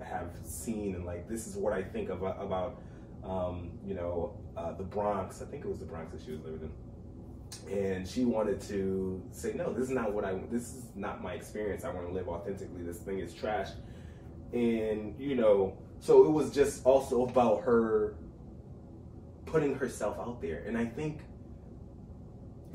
[0.01, 2.81] have seen and like this is what I think of about,
[3.29, 5.43] um, you know, uh, the Bronx.
[5.43, 6.73] I think it was the Bronx that she was living in
[7.71, 11.33] and she wanted to say no this is not what i this is not my
[11.33, 13.69] experience i want to live authentically this thing is trash
[14.53, 18.17] and you know so it was just also about her
[19.47, 21.21] putting herself out there and i think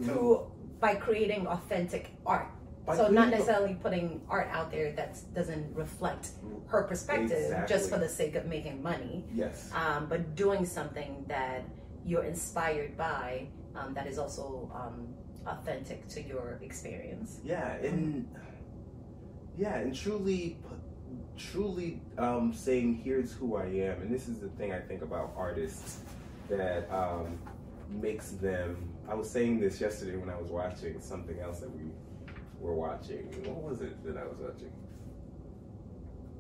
[0.01, 0.51] Through
[0.83, 2.49] by creating authentic art.
[2.91, 6.29] So not necessarily putting art out there that doesn't reflect
[6.67, 9.23] her perspective just for the sake of making money.
[9.33, 11.63] yes um, but doing something that
[12.05, 15.07] you're inspired by um, that is also um,
[15.47, 17.39] authentic to your experience.
[17.43, 18.27] yeah and
[19.57, 20.57] yeah and truly
[21.37, 25.33] truly um, saying here's who i am and this is the thing i think about
[25.37, 25.99] artists
[26.49, 27.37] that um,
[27.89, 31.83] makes them i was saying this yesterday when i was watching something else that we
[32.63, 34.71] were watching what was it that i was watching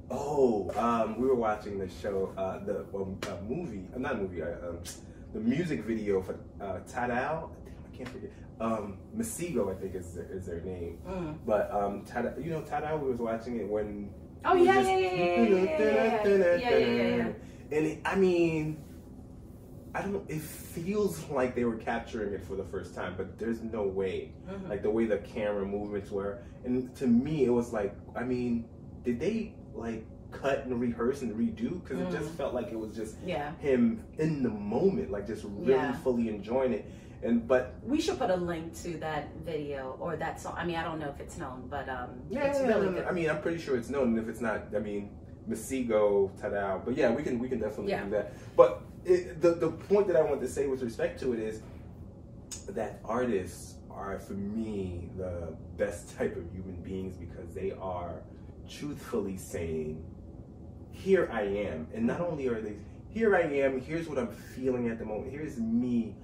[0.09, 4.41] oh um, we were watching the show uh, the um, uh, movie uh, not movie
[4.41, 4.79] uh, um,
[5.33, 7.49] the music video for uh, Tadow.
[7.91, 8.29] I can't forget.
[8.59, 10.99] Um, Masego, I think is their, is their name.
[11.43, 14.11] But um, Tada, you know, Tada, we was watching it when.
[14.45, 17.77] Oh it was yeah, just- yeah, yeah, yeah, yeah, yeah, yeah, yeah, yeah, yeah, yeah.
[17.77, 18.77] And it, I mean,
[19.95, 20.27] I don't.
[20.29, 24.33] It feels like they were capturing it for the first time, but there's no way.
[24.49, 24.69] Mhm.
[24.69, 28.65] Like the way the camera movements were, and to me, it was like, I mean,
[29.03, 31.83] did they like cut and rehearse and redo?
[31.83, 32.37] Because it just Mm.
[32.37, 35.93] felt like it was just Yeah, him in the moment, like just really Yeah.
[35.97, 36.85] fully enjoying it.
[37.21, 40.55] And but we should put a link to that video or that song.
[40.57, 43.05] I mean, I don't know if it's known, but um, yeah, it's really good.
[43.05, 44.07] I mean, I'm pretty sure it's known.
[44.09, 45.11] And if it's not, I mean,
[45.47, 46.83] Masego, Tadow.
[46.83, 48.03] But yeah, we can we can definitely Yeah.
[48.05, 48.33] do that.
[48.57, 51.61] But it, the the point that I want to say with respect to it is
[52.69, 58.21] that artists are for me the best type of human beings because they are
[58.69, 60.03] truthfully saying,
[60.91, 62.75] "Here I am," and not only are they,
[63.09, 65.31] "Here I am," here's what I'm feeling at the moment.
[65.31, 66.15] Here's me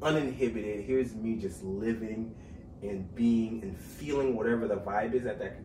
[0.00, 0.84] uninhibited.
[0.84, 2.34] Here's me just living
[2.82, 5.56] and being and feeling whatever the vibe is at that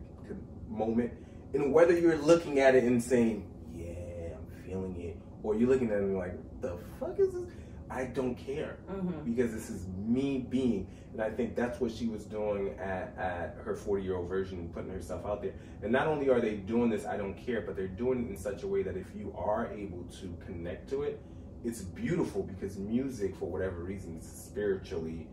[0.68, 1.12] moment.
[1.54, 5.90] And whether you're looking at it and saying, "Yeah, I'm feeling it," or you're looking
[5.90, 7.50] at it like, "The fuck is this?"
[7.90, 9.24] I don't care Mhm.
[9.24, 13.56] because this is me being and i think that's what she was doing at, at
[13.64, 16.90] her 40 year old version putting herself out there and not only are they doing
[16.90, 19.34] this i don't care but they're doing it in such a way that if you
[19.34, 21.18] are able to connect to it
[21.64, 25.26] it's beautiful because music for whatever reason is spiritually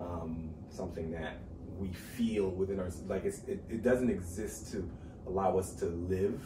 [0.00, 1.34] um, something that
[1.78, 4.90] we feel within our like it's, it, it doesn't exist to
[5.28, 6.40] allow us to live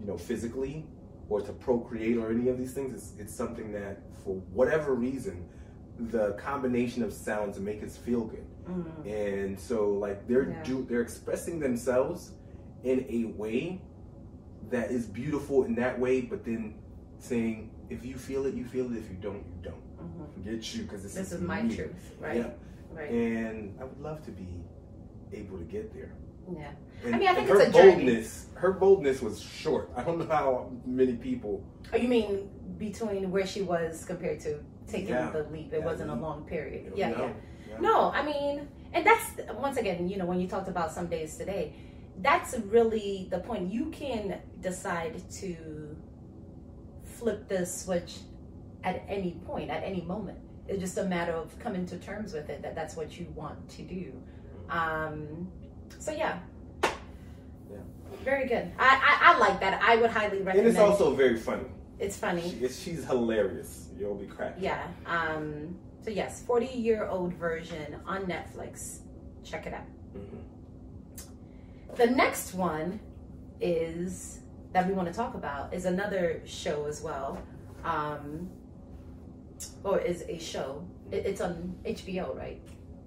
[0.00, 0.86] you know physically
[1.32, 5.48] or to procreate or any of these things it's, it's something that for whatever reason
[6.16, 9.06] the combination of sounds make us feel good Mhm.
[9.06, 10.62] and so like they're Yeah.
[10.68, 12.20] do they're expressing themselves
[12.84, 13.80] in a way
[14.74, 16.62] that is beautiful in that way but then
[17.18, 20.32] saying if you feel it you feel it if you don't you don't Mhm.
[20.34, 22.36] forget you because this, This is is my truth, right?
[22.42, 22.50] yeah
[22.96, 23.10] Right.
[23.10, 24.50] and i would love to be
[25.40, 26.12] able to get there
[26.50, 26.70] Yeah.
[27.04, 27.92] and, I mean, I think it's her a journey.
[28.04, 33.30] boldness her boldness was short i don't know how many people Oh, you mean between
[33.30, 35.30] where she was compared to taking Yeah.
[35.30, 35.72] the leap?
[35.72, 36.92] It wasn't a long period.
[36.96, 37.32] Yeah, no, yeah.
[37.70, 37.78] yeah.
[37.80, 39.24] No, I mean, and that's
[39.54, 41.74] once again, you know, when you talked about some days today,
[42.22, 43.70] that's really the point.
[43.70, 45.96] You can decide to
[47.04, 48.18] flip the switch
[48.84, 50.38] at any point, at any moment.
[50.66, 53.68] It's just a matter of coming to terms with it that that's what you want
[53.70, 54.12] to do.
[54.70, 55.48] Um,
[55.98, 56.38] so yeah.
[56.82, 57.78] Yeah.
[58.24, 58.70] Very good.
[58.78, 59.80] I, I, I like that.
[59.82, 60.58] I would highly recommend.
[60.58, 61.64] and it's also very funny
[61.98, 62.50] it's funny.
[62.60, 64.82] she, she's hilarious you'll be cracked Yeah.
[65.06, 68.98] Um, so yes, 40 year old version on Netflix.
[69.44, 69.84] Check it out.
[70.16, 70.42] Mhm.
[71.96, 72.98] The next one
[73.60, 74.40] is
[74.72, 77.38] that we want to talk about is another show as well.
[77.84, 78.50] Um,
[79.84, 80.84] or is a show.
[81.12, 82.60] It, it's on HBO, right?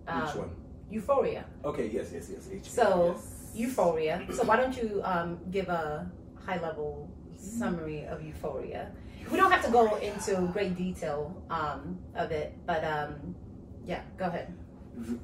[0.08, 0.50] Um, which one
[0.89, 1.45] Euphoria.
[1.63, 3.32] okay yes yes yes HBO, So, yes.
[3.56, 4.21] Euphoria.
[4.34, 6.10] So why don't you um, give a
[6.45, 8.91] high level summary of Euphoria?
[9.32, 13.34] We don't have to go into great detail um, of it, but um,
[13.86, 14.54] yeah, go ahead.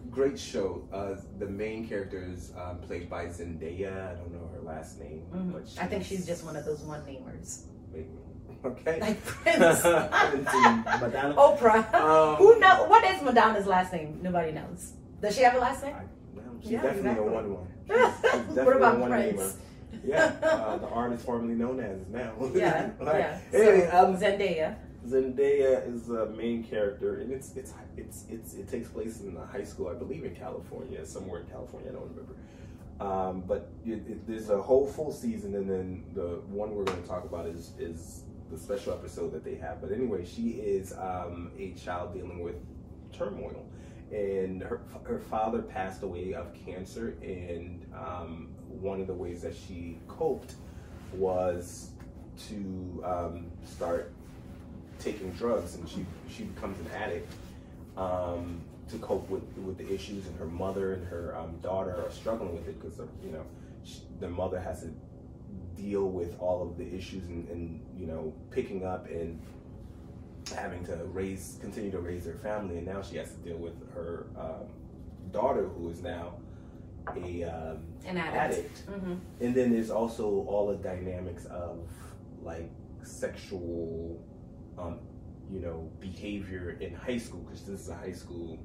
[0.10, 0.84] Great show.
[0.91, 4.12] Uh, the main character is um, played by Zendaya.
[4.12, 5.52] I don't know her last name, Mhm.
[5.54, 8.08] but I think she's just one of those one namers, Maybe.
[8.65, 9.00] Okay.
[9.00, 10.54] like Prince, Prince
[11.02, 11.36] Madonna.
[11.45, 11.93] Oprah.
[11.93, 14.19] Um, Who know what is Madonna's last name?
[14.21, 14.93] Nobody knows.
[15.22, 15.96] Does she have a last name?
[15.96, 16.02] I,
[16.36, 17.28] no, she's Yeah, definitely exactly.
[17.28, 18.66] a one one.
[18.66, 19.58] What about one Prince?
[20.04, 22.34] Yeah, uh, the artist formerly known as now.
[22.56, 23.40] Yeah, Like, yeah.
[23.54, 24.76] Anyway, So, um, Zendaya.
[25.08, 29.46] Zendaya is the main character, and it's it's it's it's it takes place in a
[29.46, 31.90] high school, I believe, in California, somewhere in California.
[31.90, 32.36] I don't remember.
[33.00, 37.02] Um, but it, it, there's a whole full season, and then the one we're going
[37.02, 39.82] to talk about is is the special episode that they have.
[39.82, 42.56] But anyway, she is um, a child dealing with
[43.12, 43.66] turmoil,
[44.12, 49.56] and her her father passed away of cancer, and um, one of the ways that
[49.56, 50.56] she coped
[51.13, 51.91] was
[52.50, 54.12] to um, start
[55.00, 57.32] taking drugs, and she she becomes an addict
[57.97, 62.12] um, to cope with with the issues, and her mother and her um, daughter are
[62.12, 63.43] struggling with it because you know
[63.86, 64.93] sh the mother has to
[65.76, 69.41] deal with all of the issues and, and you know picking up and
[70.54, 73.74] having to raise continue to raise her family, and now she has to deal with
[73.94, 74.68] her um,
[75.32, 76.34] daughter who is now
[77.16, 78.36] a um, An addict.
[78.88, 81.80] addict hmm and then there's also all the dynamics of
[82.44, 82.70] like
[83.04, 84.22] sexual
[84.78, 85.00] um,
[85.52, 88.60] you know behavior in high school because this is a high school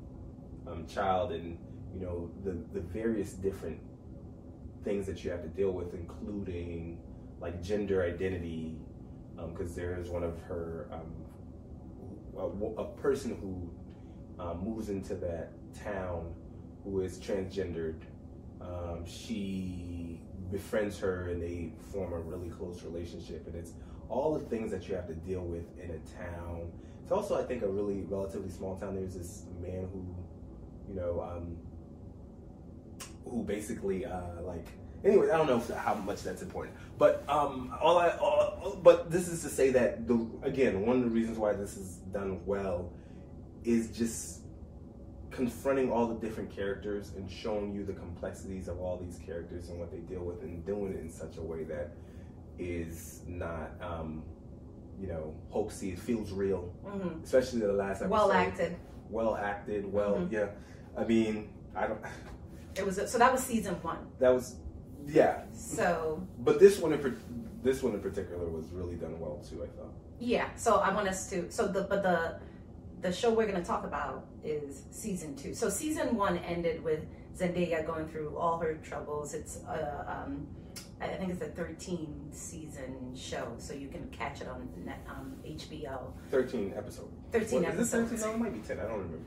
[0.66, 1.58] um, child and
[1.94, 3.78] you know the the various different
[4.84, 6.98] things that you have to deal with including
[7.40, 8.76] like gender identity
[9.48, 11.12] because there is one of her um,
[12.38, 16.34] a, a person who um, moves into that town
[16.84, 18.02] who is transgendered
[18.60, 20.20] um, she
[20.50, 23.46] befriends her and they form a really close relationship.
[23.46, 23.72] And it's
[24.08, 26.70] all the things that you have to deal with in a town.
[27.02, 28.96] It's also i think a really relatively small town.
[28.96, 30.04] There's this man who
[30.88, 31.56] you know um,
[33.24, 34.66] who basically uh, like
[35.06, 39.28] anyway i don't know how much that's important but um, all i all, but this
[39.28, 42.90] is to say that the again one of the reasons why this is done well
[43.64, 44.42] is just
[45.30, 49.78] confronting all the different characters and showing you the complexities of all these characters and
[49.78, 51.90] what they deal with and doing it in such a way that
[52.58, 54.22] is not um,
[55.00, 58.76] you know hoaxy it feels real hmm especially the last episode Well acted.
[59.10, 60.32] well acted well Mhm.
[60.32, 60.46] yeah
[60.96, 62.00] i mean i don't
[62.74, 63.98] It was so that was season one.
[64.18, 64.56] that was
[65.06, 67.20] yeah So but this one in
[67.62, 71.08] this one in particular was really done well too i thought yeah, so I want
[71.08, 72.38] us to so the but the
[73.02, 75.54] the show we're going to talk about is season two.
[75.54, 77.04] So season one ended with
[77.36, 79.34] Zendaya going through all her troubles.
[79.34, 80.46] It's uh, um,
[81.00, 85.34] I think it's a 13 season show, so you can catch it on net, um,
[85.44, 86.12] HBO.
[86.30, 87.12] 13 episodes.
[87.32, 88.22] 13 What, is it episodes.
[88.22, 88.26] 13?
[88.26, 88.78] No, it might be 10.
[88.78, 89.18] I don't remember.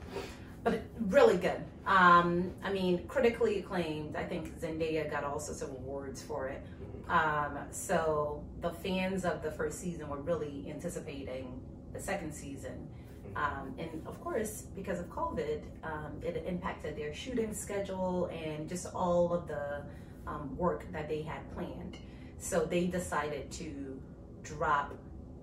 [0.64, 1.64] But really good.
[1.86, 4.16] Um, I mean, critically acclaimed.
[4.16, 6.64] I think Zendaya got all sorts of awards for it.
[7.08, 11.60] Um, so the fans of the first season were really anticipating
[11.94, 12.88] the second season.
[13.36, 18.88] Um, and of course, because of COVID, um, it impacted their shooting schedule and just
[18.94, 19.84] all of the
[20.28, 21.98] um, work that they had planned.
[22.38, 24.00] So they decided to
[24.44, 24.94] drop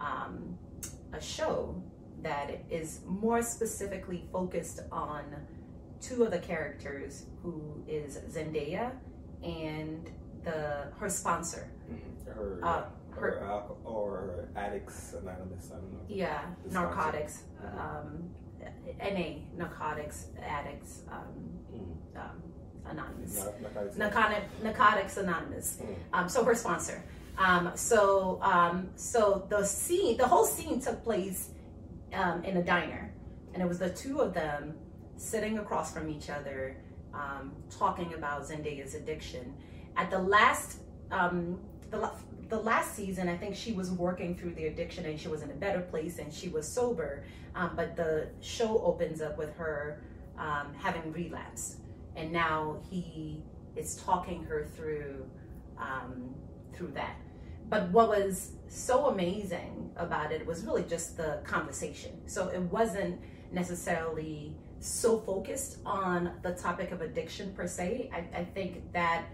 [0.00, 0.56] um,
[1.12, 1.80] a show
[2.22, 5.24] that is more specifically focused on
[6.00, 8.92] two of the characters, who is Zendaya
[9.42, 10.10] and
[10.44, 11.68] the her sponsor.
[11.90, 12.24] Mhm.
[12.34, 15.70] Her, Uh, her, alcohol, or Addicts Anonymous.
[15.72, 16.00] I don't know.
[16.08, 16.88] Yeah, The sponsor.
[16.94, 17.42] narcotics,
[17.78, 18.30] um,
[19.00, 22.20] NA, narcotics addicts, um, Mhm.
[22.20, 22.42] um,
[22.84, 23.44] anonymous.
[23.44, 23.96] Not- Narcotics.
[23.96, 25.78] Narcotic, narcotics anonymous.
[25.80, 25.94] Mhm.
[26.12, 27.02] Um, so her sponsor.
[27.38, 31.50] Um, so um, so the scene, the whole scene took place
[32.12, 33.12] um, in a diner,
[33.54, 34.74] and it was the two of them
[35.16, 36.76] sitting across from each other,
[37.14, 39.54] um, talking about Zendaya's addiction.
[39.96, 41.58] At the last, um,
[41.90, 42.10] the
[42.48, 45.50] the last season, I think she was working through the addiction and she was in
[45.50, 47.24] a better place and she was sober.
[47.56, 50.00] Um, but the show opens up with her
[50.38, 51.76] um, having relapse,
[52.14, 53.42] and now he
[53.74, 55.26] is talking her through
[55.78, 56.34] um,
[56.74, 57.16] through that.
[57.68, 62.12] But what was so amazing about it was really just the conversation.
[62.26, 63.20] So it wasn't
[63.52, 68.10] necessarily so focused on the topic of addiction per se.
[68.12, 69.24] I, I think that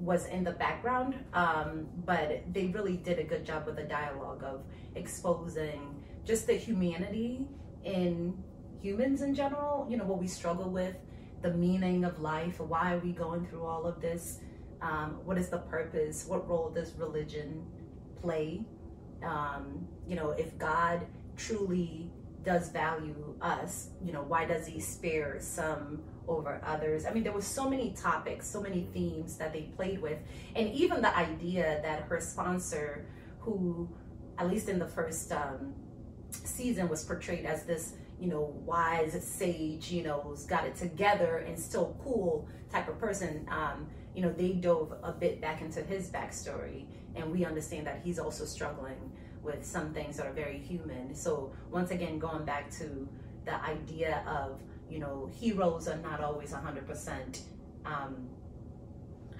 [0.00, 4.42] was in the background, um, but they really did a good job with the dialogue
[4.42, 4.62] of
[4.94, 7.46] exposing just the humanity
[7.84, 8.42] in
[8.80, 10.96] humans in general, you know, what we struggle with,
[11.42, 14.38] the meaning of life, why are we going through all of this,
[14.82, 17.64] um, what is the purpose, what role does religion
[18.20, 18.62] play,
[19.22, 22.10] um, you know, if God truly
[22.42, 27.04] does value us, you know, why does he spare some over others?
[27.04, 30.18] I mean, there were so many topics, so many themes that they played with,
[30.56, 33.06] and even the idea that her sponsor,
[33.40, 33.88] who,
[34.38, 35.74] at least in the first um,
[36.30, 41.38] season, was portrayed as this, you know, wise sage, you know, who's got it together
[41.38, 43.46] and still cool type of person.
[43.50, 43.86] Um,
[44.20, 48.18] you know, they dove a bit back into his backstory, and we understand that he's
[48.18, 49.10] also struggling
[49.42, 51.14] with some things that are very human.
[51.14, 53.08] So once again, going back to
[53.46, 57.40] the idea of you know heroes are not always 100%
[57.86, 58.28] um,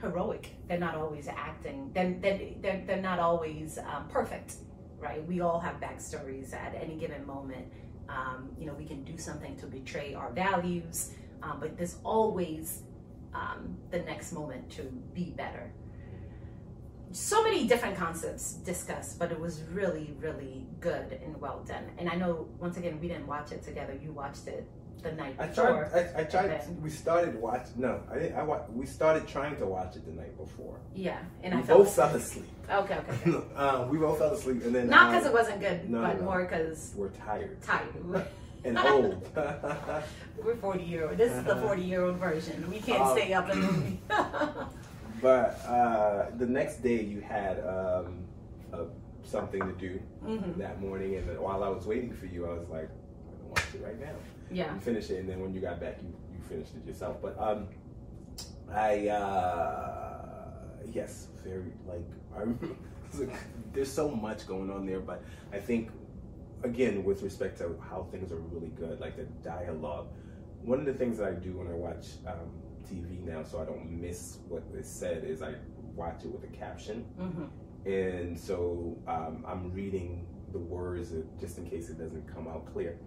[0.01, 0.49] heroic.
[0.67, 1.91] They're not always acting.
[1.93, 4.55] They're, they're, they're, not always um, perfect,
[4.99, 5.23] right?
[5.27, 7.67] We all have backstories at any given moment.
[8.09, 11.13] Um, you know, we can do something to betray our values,
[11.43, 12.85] um, but there's always
[13.35, 14.83] um, the next moment to
[15.15, 15.71] be better
[17.13, 21.85] so many different concepts discussed, but it was really, really good and well done.
[21.99, 23.99] And I know, once again, we didn't watch it together.
[24.01, 24.65] You watched it
[25.03, 25.89] the night I before.
[25.93, 26.15] tried.
[26.15, 26.49] I, I tried.
[26.51, 27.67] then- We started watch.
[27.77, 28.37] No, I didn't.
[28.37, 30.79] I wa- We started trying to watch it the night before.
[30.95, 32.47] yeah, and we I both fell asleep.
[32.71, 33.31] Okay, okay.
[33.33, 33.55] okay.
[33.57, 36.19] um, we both fell asleep, and then Not um, because it wasn't good, no, but
[36.19, 36.23] no.
[36.27, 37.89] more because we're tired tired.
[38.65, 39.29] and old.
[40.43, 41.19] We're 40 year old.
[41.19, 42.69] This is the 40 year old version.
[42.71, 44.01] We can't Um, stay up in the movie.
[45.23, 48.25] but uh, the next day, you had um,
[48.73, 48.85] uh,
[49.23, 52.69] something to do hmm that morning, and while I was waiting for you, I was
[52.69, 52.89] like,
[53.29, 54.15] I'm gonna watch it right now.
[54.51, 54.75] Yeah.
[54.75, 57.17] You finish it, and then when you got back, you, you finished it yourself.
[57.23, 57.69] But um,
[58.73, 60.23] I uh,
[60.93, 62.05] yes, very like
[62.37, 62.45] I.
[63.73, 65.91] there's so much going on there, but I think
[66.63, 70.09] again with respect to how things are really good, like the dialogue.
[70.63, 72.51] One of the things that I do when I watch um,
[72.89, 75.55] TV now, so I don't miss what is said, is I
[75.95, 77.45] watch it with a caption hmm
[77.87, 82.99] and so um, I'm reading the words just in case it doesn't come out clear.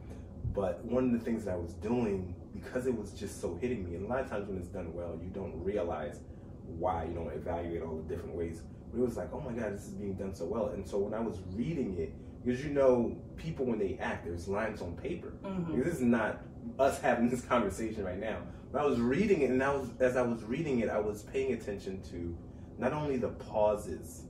[0.54, 3.84] But one of the things that I was doing because it was just so hitting
[3.89, 6.20] me, and a lot of times when it's done well, you don't realize
[6.66, 8.62] why you don't evaluate all the different ways.
[8.92, 10.68] But it was like, oh my God, this is being done so well.
[10.68, 12.13] And so when I was reading it,
[12.44, 15.30] because you know, people when they act, there's lines on paper.
[15.44, 16.42] hmm This is not
[16.80, 18.38] us having this conversation right now.
[18.72, 21.24] But I was reading it, and I was as I was reading it, I was
[21.24, 22.36] paying attention to
[22.78, 24.24] not only the pauses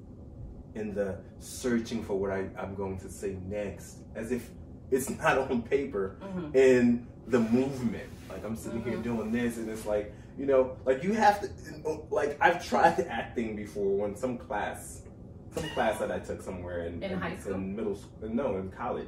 [0.75, 4.49] and the searching for what I, I'm going to say next, as if
[4.91, 8.09] it's not on paper, hmm and the movement.
[8.29, 11.47] Like I'm sitting here doing this, and it's like you know, like you have to.
[12.09, 15.02] Like I've tried acting before when some class,
[15.53, 17.53] some class that I took somewhere in, In high school?
[17.55, 19.07] in middle school, no, in college.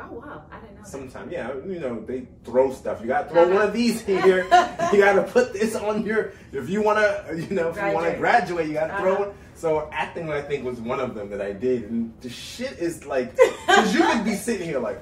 [0.00, 0.42] Oh, wow.
[0.50, 0.88] I didn't know that.
[0.88, 3.00] Sometime, yeah, you know, they throw stuff.
[3.00, 4.38] You got to throw one of these here.
[4.92, 6.32] you got to put this on your.
[6.52, 8.18] If you want to, you know, if you want to Graduate.
[8.18, 9.24] graduate, you got to throw Uh-huh.
[9.30, 9.34] it.
[9.54, 13.06] So acting, I think, was one of them that I did, and the shit is
[13.06, 13.36] like,
[13.68, 15.00] because you could be sitting here like,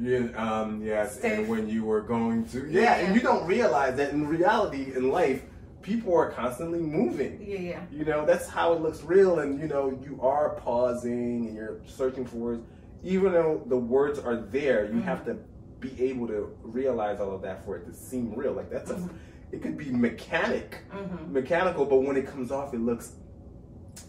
[0.00, 2.94] yeah, um, yes, and when you were going to, yeah, Yeah.
[3.06, 5.42] and you don't realize that in reality, in life,
[5.88, 7.42] people are constantly moving.
[7.44, 7.80] Yeah, yeah.
[7.90, 11.80] You know, that's how it looks real, and you know, you are pausing and you're
[11.86, 12.62] searching for words.
[13.02, 15.36] Even though the words are there, you have to
[15.80, 18.52] be able to realize all of that for it to seem real.
[18.52, 19.08] Like that's a,
[19.52, 21.32] it could be mechanic, Mm-hmm.
[21.32, 23.12] mechanical, but when it comes off, it looks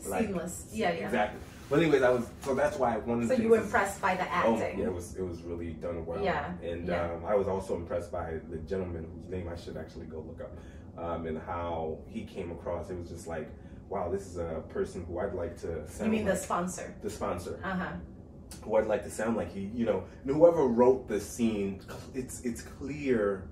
[0.08, 0.70] like Seamless.
[0.74, 1.06] Yeah, yeah.
[1.06, 1.40] exactly.
[1.70, 4.16] But anyways, I was so that's why one of the So you were impressed by
[4.16, 4.56] the acting.
[4.56, 6.24] Oh, yeah, it was it was really done well.
[6.24, 7.12] Yeah, and yeah.
[7.14, 10.42] Um, I was also impressed by the gentleman whose name I should actually go look
[10.42, 10.52] up,
[10.98, 12.90] um, and how he came across.
[12.90, 13.50] It was just like,
[13.90, 15.68] wow, this is a person who I'd like to.
[15.68, 16.96] You Sound mean the sponsor?
[17.02, 17.60] the sponsor?
[17.64, 17.92] Uh huh.
[18.64, 19.54] Who I'd like to sound like.
[19.54, 21.82] He, you know, whoever wrote the scene,
[22.14, 23.50] it's it's clear,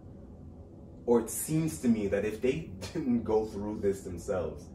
[1.05, 4.65] or it seems to me that if they didn't go through this themselves,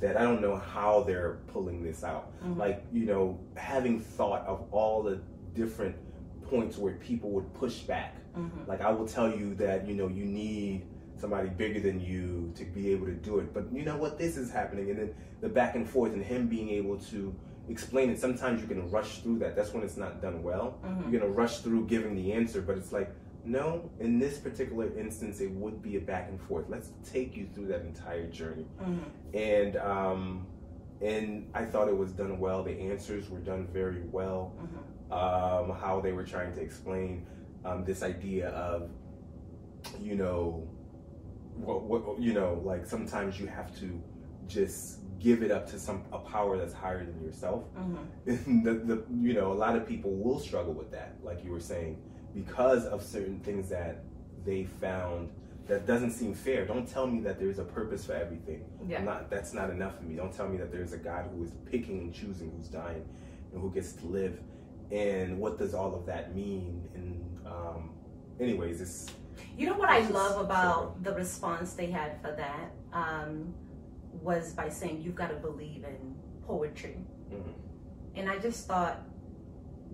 [0.00, 2.32] that I don't know how they're pulling this out.
[2.56, 5.20] Like, you know, having thought of all the
[5.54, 5.96] different
[6.42, 8.16] points where people would push back.
[8.66, 10.86] Like, I will tell you that, you know, you need
[11.20, 13.52] somebody bigger than you to be able to do it.
[13.52, 14.18] But you know what?
[14.18, 14.90] This is happening.
[14.90, 17.34] And then the back and forth and him being able to
[17.68, 18.18] explain it.
[18.18, 19.54] Sometimes you can rush through that.
[19.56, 20.78] That's when it's not done well.
[21.10, 23.10] You're going to rush through giving the answer, but it's like,
[23.44, 26.66] no, in this particular instance, it would be a back and forth.
[26.68, 28.66] Let's take you through that entire journey
[29.34, 30.46] and um,
[31.00, 32.62] and I thought it was done well.
[32.62, 34.52] The answers were done very well.
[35.10, 37.26] Um, how they were trying to explain
[37.64, 38.90] um, this idea of,
[40.00, 40.68] you know,
[41.64, 44.02] what, what you know, like sometimes you have to
[44.46, 47.64] just give it up to some a power that's higher than yourself.
[47.76, 48.62] Mm-hmm.
[48.64, 51.60] the, the you know a lot of people will struggle with that, like you were
[51.60, 52.02] saying,
[52.34, 54.04] because of certain things that
[54.44, 55.30] they found
[55.70, 56.66] that doesn't seem fair.
[56.66, 58.64] Don't tell me that there's a purpose for everything.
[58.86, 59.02] Yeah.
[59.02, 60.16] Not that's not enough for me.
[60.16, 63.04] Don't tell me that there's a God who is picking and choosing who's dying
[63.52, 64.40] and who gets to live.
[64.90, 66.88] And what does all of that mean?
[66.94, 67.90] And um,
[68.40, 69.06] anyways, it's
[69.56, 73.54] You know what I love about the response they had for that um,
[74.22, 76.14] was by saying you've got to believe in
[76.46, 76.96] poetry,
[77.30, 77.52] mhm.
[78.16, 79.02] and I just thought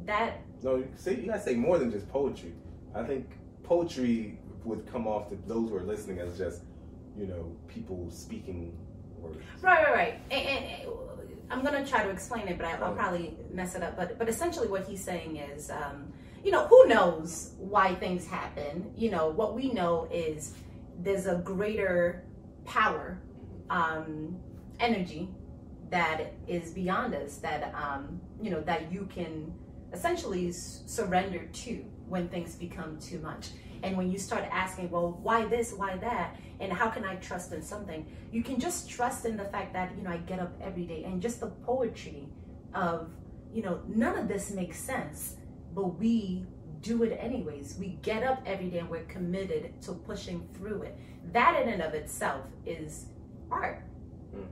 [0.05, 0.85] that no.
[0.97, 2.53] see, you gotta say more than just poetry.
[2.95, 3.27] I think
[3.63, 6.63] poetry would come off to those who are listening as just
[7.17, 8.77] you know people speaking
[9.19, 9.39] words.
[9.63, 10.21] right, right, right.
[10.31, 10.93] And, and,
[11.49, 13.97] I'm gonna try to explain it, but I, I'll probably mess it up.
[13.97, 16.13] But but essentially, what he's saying is, um,
[16.47, 18.93] you know, who knows why things happen?
[18.97, 20.55] You know, what we know is
[21.01, 22.23] there's a greater
[22.65, 23.21] power,
[23.69, 24.39] um,
[24.79, 25.29] energy
[25.91, 29.53] that is beyond us that um, you know that you can
[29.93, 33.49] essentially surrender to when things become too much.
[33.83, 35.73] And when you start asking well why this?
[35.73, 36.37] Why that?
[36.61, 38.07] And how can i trust in something?
[38.31, 41.03] You can just trust in the fact that you know i get up every day.
[41.03, 42.29] And just the poetry
[42.73, 43.11] of
[43.53, 45.36] you know none of this makes sense
[45.77, 46.45] but we
[46.81, 47.77] do it anyways.
[47.79, 50.97] We get up every day and we're committed to pushing through it.
[51.33, 53.07] That in and of itself is
[53.51, 53.83] art.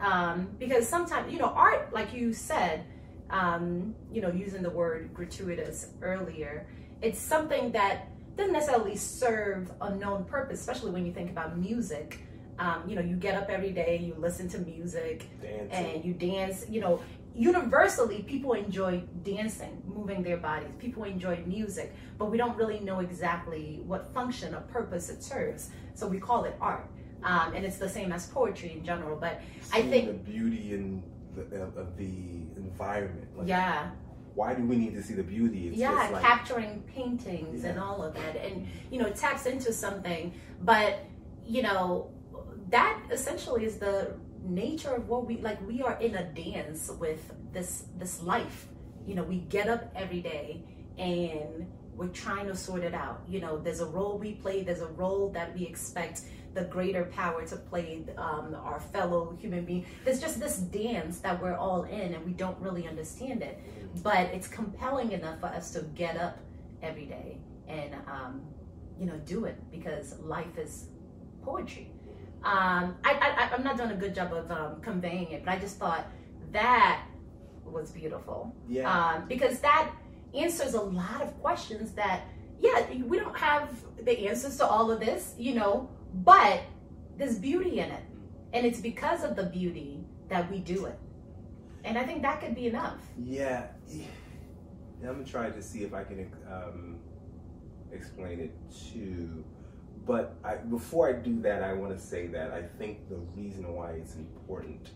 [0.01, 2.85] Um, because sometimes you know art like you said
[3.29, 6.67] um, you know using the word gratuitous earlier
[7.03, 12.21] it's something that doesn't necessarily serve a known purpose especially when you think about music.
[12.59, 15.71] Um, you know you get up every day you listen to music Dancing.
[15.71, 17.01] and you dance you know
[17.35, 20.75] universally people enjoy dancing moving their bodies.
[20.79, 25.71] People enjoy music but we don't really know exactly what function or purpose it serves.
[25.95, 26.89] So we call it art.
[27.25, 29.41] Um, and it's the same as poetry in general but
[29.73, 31.03] I think- the beauty in
[31.35, 32.15] the, of, the
[32.57, 33.37] environment.
[33.37, 33.91] Like, yeah.
[34.35, 35.69] Why do we need to see the beauty?
[35.69, 39.73] It's yeah like, capturing paintings and all of that and you know it taps into
[39.73, 40.33] something
[40.63, 41.05] but
[41.47, 42.11] you know
[42.71, 44.15] that essentially is the
[44.45, 48.67] nature of what we like we are in a dance with this this life.
[49.07, 50.63] You know we get up every day
[50.99, 51.67] and
[51.97, 53.23] we're trying to sort it out.
[53.29, 56.23] You know there's a role we play there's a role that we expect
[56.55, 59.85] the greater power to play um, our fellow human being.
[60.05, 63.59] There's just this dance that we're all in and we don't really understand it.
[64.03, 66.39] But it's compelling enough for us to get up
[66.83, 68.43] every day and um,
[68.99, 70.89] you know do it because life is
[71.43, 71.91] poetry
[72.45, 75.59] um, I, I, I'm not doing a good job of um, conveying it, but I
[75.59, 76.07] just thought
[76.53, 77.05] that
[77.65, 78.91] was beautiful yeah.
[78.91, 79.91] um, because that
[80.35, 82.23] answers a lot of questions that,
[82.61, 83.71] yeah, we don't have
[84.05, 86.61] the answers to all of this, you know, but
[87.17, 88.03] there's beauty in it.
[88.53, 90.99] And it's because of the beauty that we do it.
[91.83, 93.01] And I think that could be enough.
[93.23, 93.67] Yeah.
[95.03, 96.97] I'm gonna try to see if I can um,
[97.93, 98.53] explain it
[98.93, 99.45] too.
[100.07, 103.73] But I, before I do that, I want to say that I think the reason
[103.75, 104.91] why it's important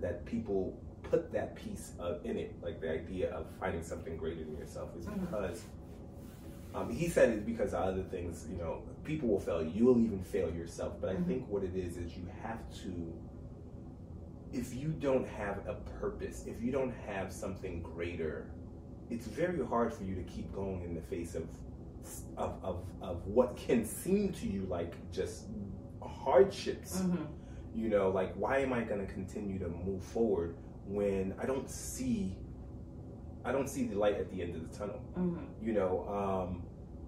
[0.00, 4.42] that people put that piece of in it, like the idea of finding something greater
[4.44, 5.20] than yourself, is Mhm.
[5.20, 5.62] because
[6.74, 8.46] um, he said it's because of other things.
[8.50, 9.86] You know, people will fail you.
[9.86, 10.94] Will even fail yourself.
[11.00, 11.26] But I Mhm.
[11.26, 13.12] think what it is is you have to.
[14.52, 18.46] If you don't have a purpose, if you don't have something greater,
[19.10, 21.44] it's very hard for you to keep going in the face of
[22.36, 25.44] of, of, of what can seem to you like just
[26.02, 27.24] hardships Mm-hmm.
[27.74, 31.68] you know like why am i going to continue to move forward when i don't
[31.68, 32.36] see
[33.44, 35.66] i don't see the light at the end of the tunnel Mm-hmm.
[35.66, 36.62] you know um,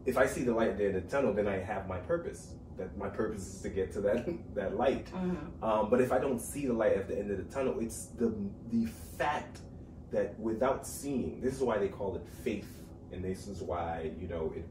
[0.06, 1.98] if i see the light at the end of the tunnel then i have my
[1.98, 5.64] purpose that my purpose is to get to that that light Mm-hmm.
[5.64, 8.06] um, but if i don't see the light at the end of the tunnel it's
[8.20, 8.34] the
[8.70, 8.86] the
[9.16, 9.60] fact
[10.10, 12.72] that without seeing this is why they call it faith
[13.12, 14.64] and this is why you know it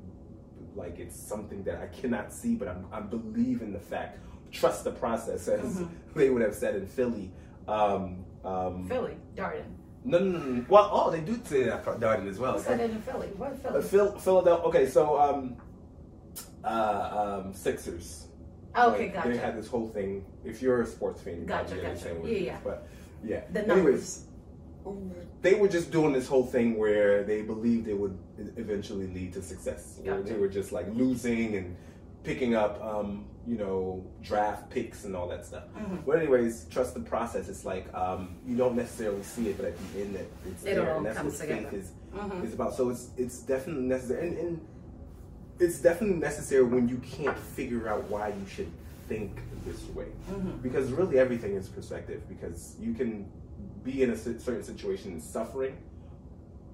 [0.78, 4.20] like it's something that i cannot see but i'm, I believe in the fact
[4.52, 5.90] trust the process as Mhm.
[6.16, 7.32] they would have said in philly
[7.68, 9.66] um, um, Philly, Darden.
[10.06, 10.66] no, no, no, no.
[10.70, 12.54] Well, oh, they do say that for Darden as well.
[12.54, 13.28] Who said it in Philly?
[13.36, 13.82] What Uh, Philly?
[13.84, 14.66] Phil, Philadelphia.
[14.70, 15.58] Okay, so um,
[16.64, 18.28] uh, um, Sixers.
[18.74, 19.30] Oh, okay, Like, gotcha.
[19.30, 20.24] They had this whole thing.
[20.46, 22.16] If you're a sports fan, you Gotcha, gotcha.
[22.24, 22.58] Yeah, yeah.
[22.64, 22.88] But
[23.22, 23.42] yeah.
[23.52, 24.24] the Anyways, numbers.
[25.42, 28.18] They were just doing this whole thing where they believed it would
[28.58, 30.00] eventually lead to success.
[30.04, 30.24] Gotcha.
[30.24, 31.76] they were just like losing and
[32.24, 35.64] picking up, um, you know, draft picks and all that stuff.
[35.78, 36.06] Mhm.
[36.06, 37.48] But anyways, trust the process.
[37.48, 40.76] It's like um, you don't necessarily see it, but at the end, that it's It
[40.76, 41.78] there, all and that's comes what faith together.
[41.78, 42.44] is Mhm.
[42.46, 42.74] is about.
[42.76, 44.62] So it's it's definitely necessary, and, and
[45.60, 48.72] it's definitely necessary when you can't figure out why you should
[49.08, 50.62] think this way, Mhm.
[50.62, 52.22] because really everything is perspective.
[52.28, 53.26] Because you can
[53.88, 55.78] be in a certain situation and suffering,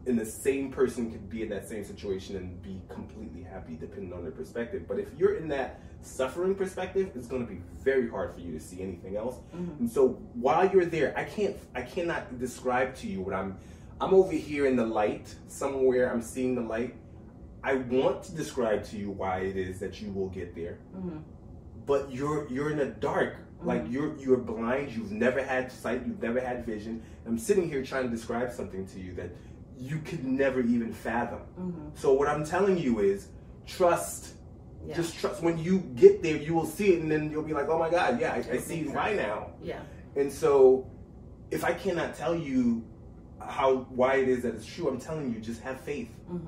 [0.05, 4.11] and the same person could be in that same situation and be completely happy, depending
[4.11, 4.85] on their perspective.
[4.87, 8.51] But if you're in that suffering perspective, it's going to be very hard for you
[8.51, 9.35] to see anything else.
[9.55, 9.79] Mhm.
[9.79, 13.55] And so while you're there, I can't, I cannot describe to you what I'm.
[14.01, 16.11] I'm over here in the light somewhere.
[16.11, 16.95] I'm seeing the light.
[17.63, 21.21] I want to describe to you why it is that you will get there, Mhm.
[21.85, 23.35] but you're you're in the dark.
[23.63, 23.91] Like Mhm.
[23.93, 24.91] you're you're blind.
[24.91, 26.05] You've never had sight.
[26.05, 27.01] You've never had vision.
[27.25, 29.29] I'm sitting here trying to describe something to you that
[29.77, 31.41] you could never even fathom.
[31.59, 31.97] Mhm.
[31.97, 33.27] So what I'm telling you is
[33.65, 34.35] trust.
[34.85, 34.95] Yeah.
[34.95, 35.41] Just trust.
[35.41, 37.89] When you get there, you will see it, and then you'll be like, "Oh my
[37.89, 39.79] God, yeah, I, I see why now." yeah.
[40.17, 40.85] And so,
[41.51, 42.83] if I cannot tell you
[43.39, 46.09] how why it is that it's true, I'm telling you, just have faith.
[46.29, 46.41] Mhm.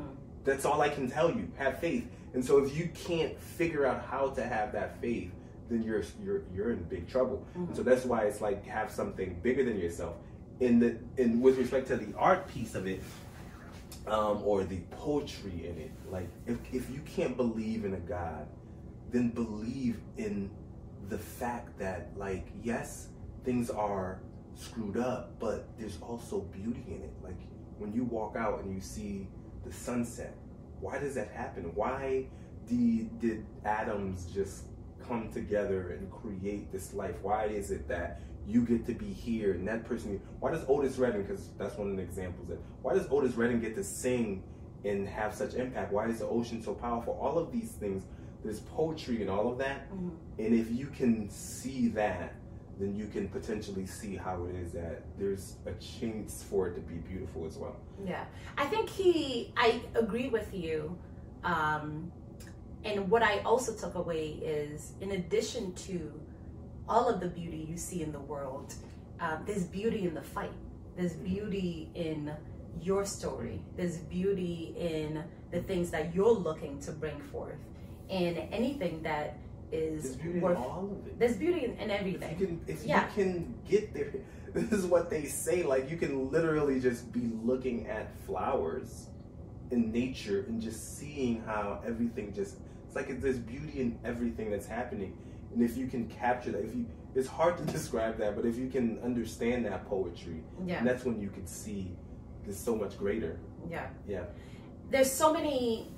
[0.44, 1.48] That's all I can tell you.
[1.56, 2.08] Have faith.
[2.34, 5.32] And so, if you can't figure out how to have that faith,
[5.70, 7.46] then you're you're you're in big trouble.
[7.58, 7.76] Mhm.
[7.76, 10.16] So that's why it's like have something bigger than yourself.
[10.60, 13.02] In the in with respect to the art piece of it,
[14.08, 18.48] um, or the poetry in it, like if if you can't believe in a God,
[19.12, 20.50] then believe in
[21.10, 23.10] the fact that like yes,
[23.44, 24.22] things are
[24.56, 27.14] screwed up, but there's also beauty in it.
[27.24, 27.40] Like
[27.78, 29.28] when you walk out and you see
[29.66, 30.34] the sunset,
[30.80, 31.72] why does that happen?
[31.76, 32.28] Why
[32.68, 34.66] did did atoms just
[35.08, 37.16] come together and create this life?
[37.22, 40.20] Why is it that you get to be here and that person?
[40.40, 41.24] Why does Otis Redding?
[41.24, 42.48] Because that's one of the examples.
[42.48, 44.44] That why does Otis Redding get to sing
[44.84, 45.92] and have such impact?
[45.92, 47.18] Why is the ocean so powerful?
[47.22, 48.04] All of these things.
[48.44, 49.92] There's poetry and all of that.
[49.92, 50.12] Mhm.
[50.38, 52.36] And if you can see that,
[52.80, 56.82] then you can potentially see how it is that there's a chance for it to
[56.82, 57.78] be beautiful as well.
[58.06, 58.26] Yeah,
[58.58, 59.54] I think he.
[59.58, 60.96] I agree with you.
[61.44, 62.12] Um,
[62.86, 66.12] and what I also took away is, in addition to
[66.88, 68.74] all of the beauty you see in the world,
[69.20, 70.52] um, there's beauty in the fight.
[70.96, 72.32] There's beauty in
[72.82, 73.62] your story.
[73.76, 77.58] There's beauty in the things that you're looking to bring forth,
[78.10, 79.38] and anything that
[79.72, 80.58] is There's beauty worth.
[80.58, 81.20] in all of it.
[81.20, 82.40] There's beauty in, in If everything.
[82.40, 83.08] you can, if Yeah.
[83.08, 84.14] you can get there,
[84.54, 85.64] this is what they say.
[85.64, 89.08] Like you can literally just be looking at flowers
[89.72, 92.58] in nature and just seeing how everything just.
[92.96, 95.18] It's like there's beauty in everything that's happening,
[95.54, 98.58] and if you can capture that, if you, it's hard to describe that, but if
[98.58, 101.92] you can understand that poetry, Yeah, and that's when you could see
[102.44, 103.40] there's so much greater.
[103.70, 103.88] yeah.
[104.08, 104.26] Yeah.
[104.92, 105.92] there's so many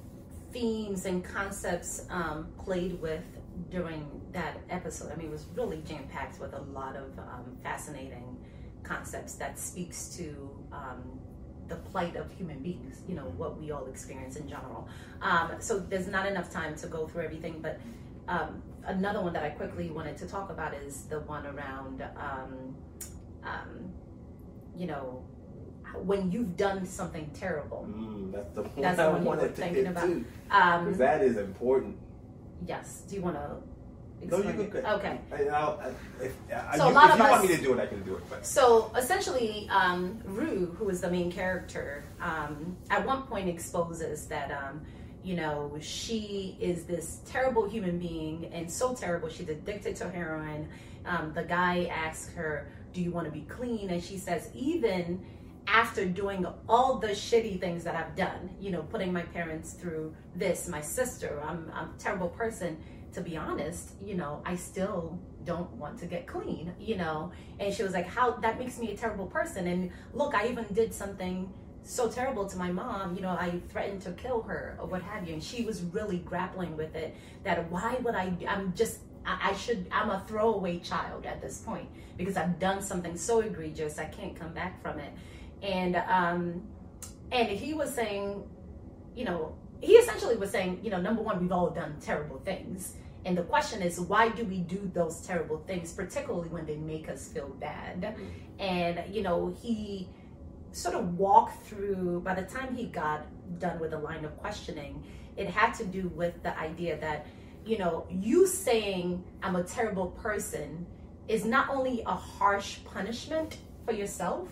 [0.51, 3.21] themes and concepts um, played with
[3.69, 5.11] during that episode.
[5.11, 8.37] I mean, it was really jam packed with a lot of um, fascinating
[8.83, 11.16] concepts that speaks to um,
[11.67, 13.01] the plight of human beings.
[13.07, 14.87] You know what we all experience in general.
[15.21, 17.79] Um, so there's not enough time to go through everything, but.
[18.29, 22.75] Um, another one that I quickly wanted to talk about is the one around, um,
[23.43, 23.93] um,
[24.75, 25.23] you know,
[25.95, 27.87] when you've done something terrible.
[27.89, 30.03] Mm, that's the one That's I wanted to hit about.
[30.03, 31.97] Um, because that is important.
[32.65, 33.03] Yes.
[33.07, 33.57] Do you want to
[34.29, 34.85] No, you it?
[34.85, 35.19] Okay.
[35.31, 37.55] I, I'll, I, if, I, So a you, lot if of you us- want me
[37.55, 38.23] to do it, I can do it.
[38.29, 44.27] But So essentially, um, Rue, who is the main character, um, at one point exposes
[44.27, 44.81] that, um,
[45.23, 50.67] you know, she is this terrible human being and so terrible, she's addicted to heroin.
[51.05, 53.89] Um, the guy asks her, Do you want to be clean?
[53.89, 55.25] And she says, Even
[55.67, 60.15] after doing all the shitty things that I've done, you know, putting my parents through
[60.35, 62.77] this, my sister, I'm, I'm a terrible person.
[63.13, 67.31] To be honest, you know, I still don't want to get clean, you know.
[67.59, 69.67] And she was like, How that makes me a terrible person.
[69.67, 71.51] And look, I even did something
[71.87, 75.27] so terrible to my mom, you know, I threatened to kill her or what have
[75.27, 75.33] you.
[75.33, 79.55] And she was really grappling with it that why would I, I'm just, I, I
[79.55, 81.87] should, I'm a throwaway child at this point
[82.17, 85.13] because I've done something so egregious, I can't come back from it.
[85.61, 86.61] And, um,
[87.31, 88.43] and he was saying,
[89.15, 92.95] you know, he essentially was saying, you know, number one, we've all done terrible things.
[93.25, 97.09] And the question is, why do we do those terrible things, particularly when they make
[97.09, 98.15] us feel bad?
[98.59, 100.07] And, you know, he
[100.71, 103.25] sort of walked through, by the time he got
[103.59, 105.03] done with the line of questioning,
[105.35, 107.27] it had to do with the idea that,
[107.65, 110.85] you know, you saying I'm a terrible person
[111.27, 114.47] is not only a harsh punishment for yourself,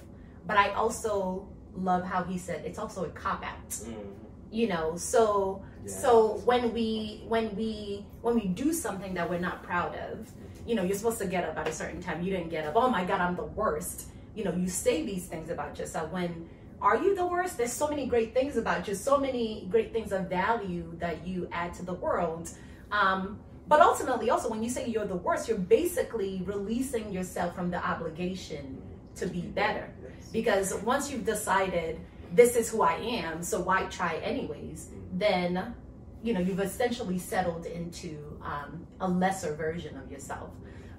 [0.45, 4.24] but I also love how he said it's also a cop out mm-hmm.
[4.55, 6.09] You know so so
[6.49, 10.31] when we when we when we do something that we're not proud of
[10.65, 12.23] you know you're supposed to get up at a certain time.
[12.23, 12.73] You didn't get up.
[12.75, 14.07] Oh my god i'm the worst.
[14.35, 16.49] You know you say these things about yourself when
[16.81, 17.57] are you the worst?
[17.57, 21.47] There's so many great things about you so many great things of value that you
[21.51, 22.49] add to the world.
[22.91, 27.67] Um, but ultimately also when you say you're the worst you're basically releasing yourself from
[27.75, 28.81] the obligation
[29.19, 29.85] to be better.
[30.01, 30.29] Yes.
[30.31, 31.99] because once you've decided
[32.35, 34.89] this is who I am, so why try anyways?
[35.13, 35.73] Then,
[36.21, 40.49] you know, you've essentially settled into um, a lesser version of yourself,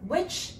[0.07, 0.55] which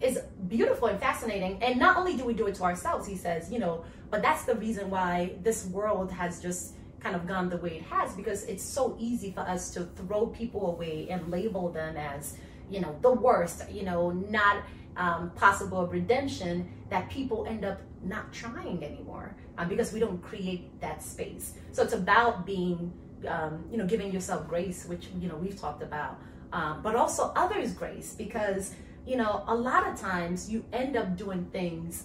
[0.00, 1.62] is beautiful and fascinating.
[1.62, 4.44] And not only do we do it to ourselves, he says, you know, but that's
[4.44, 8.44] the reason why this world has just kind of gone the way it has because
[8.44, 12.36] it's so easy for us to throw people away and label them as,
[12.70, 14.62] you know, the worst, you know, not
[14.96, 20.22] um, possible of redemption that people end up not trying anymore um, because we don't
[20.22, 21.54] create that space.
[21.72, 22.92] So it's about being,
[23.26, 26.20] um, you know, giving yourself grace, which, you know, we've talked about,
[26.52, 28.74] um, but also others grace because,
[29.06, 32.04] you know, a lot of times you end up doing things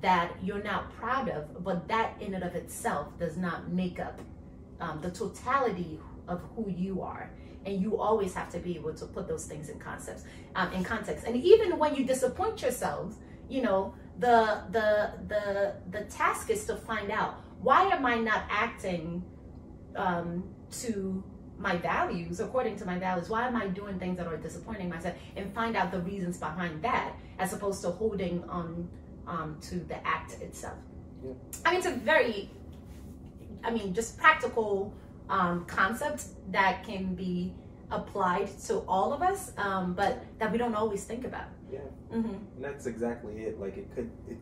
[0.00, 4.20] that you're not proud of, but that in and of itself does not make up
[4.80, 5.98] um, the totality
[6.28, 7.30] of who you are.
[7.64, 10.84] And you always have to be able to put those things in concepts, um, in
[10.84, 11.24] context.
[11.26, 13.16] And even when you disappoint yourself,
[13.48, 18.44] you know, the the the the task is to find out why am I not
[18.50, 19.24] acting
[19.96, 20.44] um,
[20.82, 21.22] to
[21.58, 23.28] my values, according to my values?
[23.28, 25.16] Why am I doing things that are disappointing myself?
[25.36, 28.88] And find out the reasons behind that, as opposed to holding on
[29.26, 30.78] um, to the act itself.
[31.24, 31.32] Yeah.
[31.64, 32.50] I mean, it's a very,
[33.64, 34.94] I mean, just practical
[35.28, 37.52] um, concept that can be
[37.90, 41.46] applied to all of us, um, but that we don't always think about.
[41.72, 41.80] Yeah.
[42.10, 42.18] Hmm
[42.56, 43.60] And that's exactly it.
[43.60, 44.38] Like it could, it,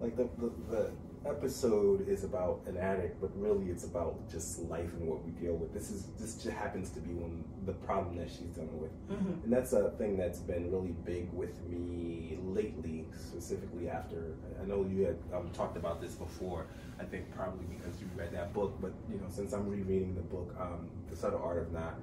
[0.00, 0.90] like the, the the
[1.28, 5.54] episode is about an addict, but really it's about just life and what we deal
[5.54, 5.72] with.
[5.74, 9.32] This is this just happens to be one the problem that she's dealing with, hmm
[9.42, 14.86] and that's a thing that's been really big with me lately, specifically after I know
[14.88, 16.66] you had um, talked about this before.
[17.00, 20.22] I think probably because you read that book, but you know since I'm rereading the
[20.22, 21.94] book, um, The Subtle Art of Not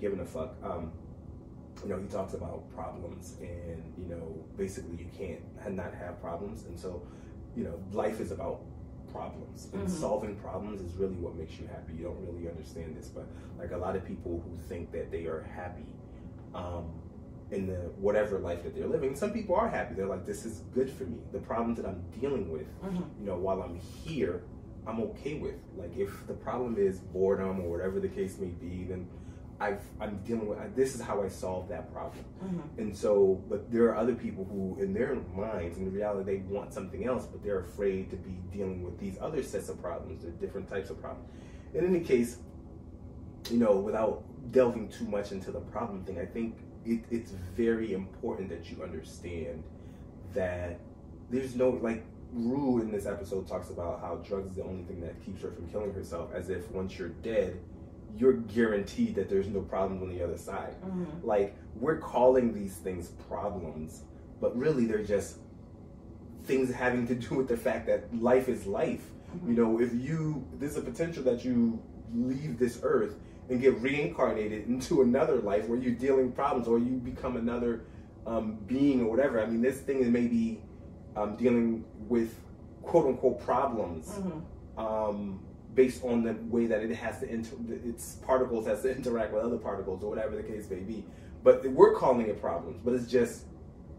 [0.00, 0.54] Giving a Fuck.
[0.62, 0.92] Um,
[1.82, 5.40] you know, he talks about problems and, you know, basically you can't
[5.76, 6.64] not have problems.
[6.64, 7.02] And so,
[7.56, 8.60] you know, life is about
[9.12, 9.88] problems and Mhm.
[9.90, 11.94] solving problems is really what makes you happy.
[11.94, 13.26] You don't really understand this, but
[13.58, 15.86] like a lot of people who think that they are happy,
[16.54, 16.86] um,
[17.50, 19.94] in the whatever life that they're living, some people are happy.
[19.94, 21.18] They're like, this is good for me.
[21.32, 24.42] The problems that I'm dealing with, hmm you know, while I'm here,
[24.86, 25.54] I'm okay with.
[25.76, 29.08] Like if the problem is boredom or whatever the case may be, then
[29.60, 30.58] I've I'm dealing with.
[30.76, 32.24] This is how I solve that problem.
[32.40, 36.38] hmm And so, but there are other people who, in their minds, in reality, they
[36.42, 40.24] want something else, but they're afraid to be dealing with these other sets of problems,
[40.24, 41.28] the different types of problems.
[41.74, 42.38] In any case,
[43.50, 47.92] you know, without delving too much into the problem thing, I think it, it's very
[47.92, 49.64] important that you understand
[50.34, 50.78] that
[51.30, 55.00] there's no like Rue in this episode talks about how drugs is the only thing
[55.00, 57.58] that keeps her from killing herself, as if once you're dead,
[58.16, 60.74] you're guaranteed that there's no problem on the other side.
[60.82, 64.02] hmm Like we're calling these things problems,
[64.40, 65.38] but really they're just
[66.44, 69.04] things having to do with the fact that life is life.
[69.46, 71.80] You know, if you there's a potential that you
[72.14, 73.16] leave this earth
[73.50, 77.84] and get reincarnated into another life where you're dealing problems or you become another
[78.26, 79.42] um, being or whatever.
[79.42, 80.62] I mean, this thing is maybe
[81.16, 82.34] um, dealing with
[82.82, 84.80] quote unquote problems Mm-hmm.
[84.80, 85.40] um,
[85.78, 87.54] based on the way that it has to inter-
[87.84, 91.04] its particles has to interact with other particles or whatever the case may be.
[91.44, 93.44] But we're calling it problems, but it's just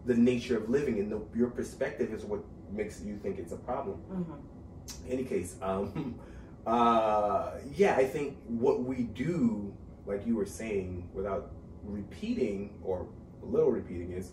[0.04, 3.56] the nature of living, and the, your perspective is what makes you think it's a
[3.56, 3.96] problem.
[4.12, 5.10] Mm-hmm.
[5.10, 6.20] any case, um,
[6.66, 9.74] uh, yeah, I think what we do,
[10.04, 11.52] like you were saying, without
[11.82, 13.06] repeating or
[13.42, 14.32] a little repeating, is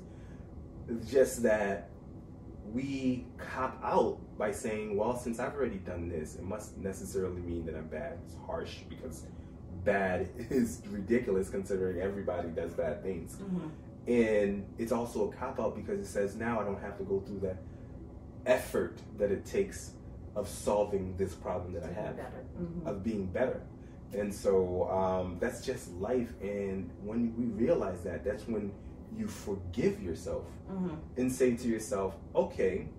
[1.10, 1.92] just that
[2.74, 7.66] we cop out by saying, well, since I've already done this, it must necessarily mean
[7.66, 8.20] that I'm bad.
[8.26, 9.26] It's harsh because
[9.84, 13.36] bad is ridiculous considering everybody does bad things.
[13.38, 13.68] Mm-hmm.
[14.12, 17.20] And it's also a cop out because it says now I don't have to go
[17.20, 17.58] through that
[18.46, 19.92] effort that it takes
[20.36, 22.88] of solving this problem that I have, Mm-hmm.
[22.88, 23.62] of being better.
[24.14, 26.32] And so um, that's just life.
[26.42, 28.72] And when we realize that, that's when
[29.16, 30.96] you forgive yourself Mm-hmm.
[31.16, 32.90] and say to yourself, okay,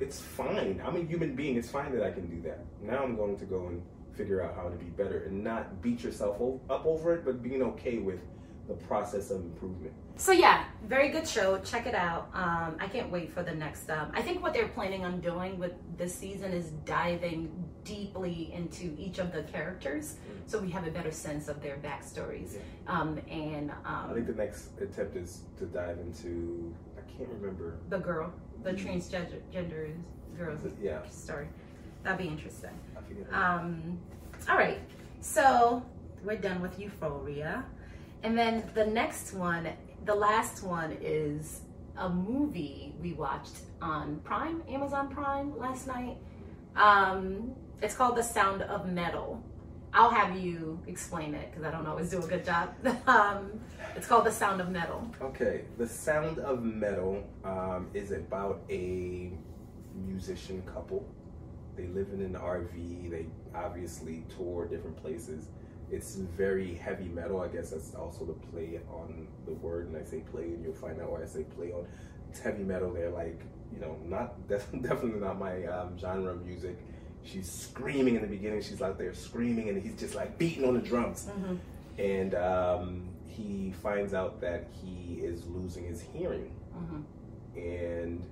[0.00, 0.80] it's fine.
[0.82, 1.56] I'm a human being.
[1.56, 2.64] It's fine that I can do that.
[2.82, 3.82] Now I'm going to go and
[4.16, 6.36] figure out how to be better and not beat yourself
[6.70, 8.20] up over it, but being okay with
[8.66, 9.92] the process of improvement.
[10.20, 11.58] So yeah, very good show.
[11.60, 12.28] Check it out.
[12.34, 13.88] Um, I can't wait for the next.
[13.88, 17.52] Um, I think what they're planning on doing with this season is diving
[17.84, 20.16] deeply into each of the characters,
[20.46, 22.56] so we have a better sense of their backstories.
[22.88, 27.76] Um, and I think um, the next attempt is to dive into, I can't remember.
[27.88, 28.32] the girl,
[28.64, 29.88] the transgender gender
[30.36, 31.46] girl's Yeah, story.
[32.02, 32.76] That'd be interesting.
[33.32, 33.98] Um,
[34.50, 34.80] all right,
[35.20, 35.82] so
[36.24, 37.64] we're done with Euphoria,
[38.24, 39.68] and then the next one,
[40.08, 41.60] the last one is
[41.98, 46.16] a movie we watched on Prime, Amazon Prime last night.
[46.76, 47.52] Um,
[47.82, 49.42] it's called The Sound of Metal.
[49.92, 52.74] I'll have you explain it because I don't always do a good job.
[53.06, 53.60] um,
[53.96, 55.06] it's called The Sound of Metal.
[55.20, 59.30] Okay, The Sound of Metal um, is about a
[60.06, 61.06] musician couple.
[61.76, 63.10] They live in an RV.
[63.10, 65.48] They obviously tour different places.
[65.90, 67.40] It's very heavy metal.
[67.40, 69.88] I guess that's also the play on the word.
[69.88, 71.86] And I say play, and you'll find out why I say play on.
[72.30, 72.92] It's heavy metal.
[72.92, 73.40] They're like,
[73.72, 76.76] you know, not definitely not my um, genre of music.
[77.24, 78.60] She's screaming in the beginning.
[78.62, 81.54] She's out there screaming, and he's just like beating on the drums Mm-hmm.
[82.00, 87.58] and um, he finds out that he is losing his hearing Mm-hmm.
[87.58, 88.22] and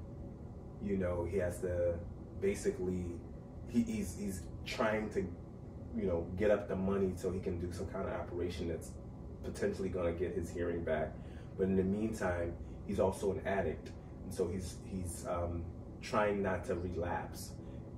[0.85, 1.95] you know he has to
[2.41, 3.07] basically
[3.69, 5.27] he, he's he's trying to
[5.97, 8.91] you know get up the money so he can do some kind of operation that's
[9.45, 11.15] potentially going to get his hearing back.
[11.57, 12.55] But in the meantime
[12.87, 13.91] he's also an addict.
[14.25, 15.65] And so he's he's um,
[16.03, 17.53] trying not to relapse.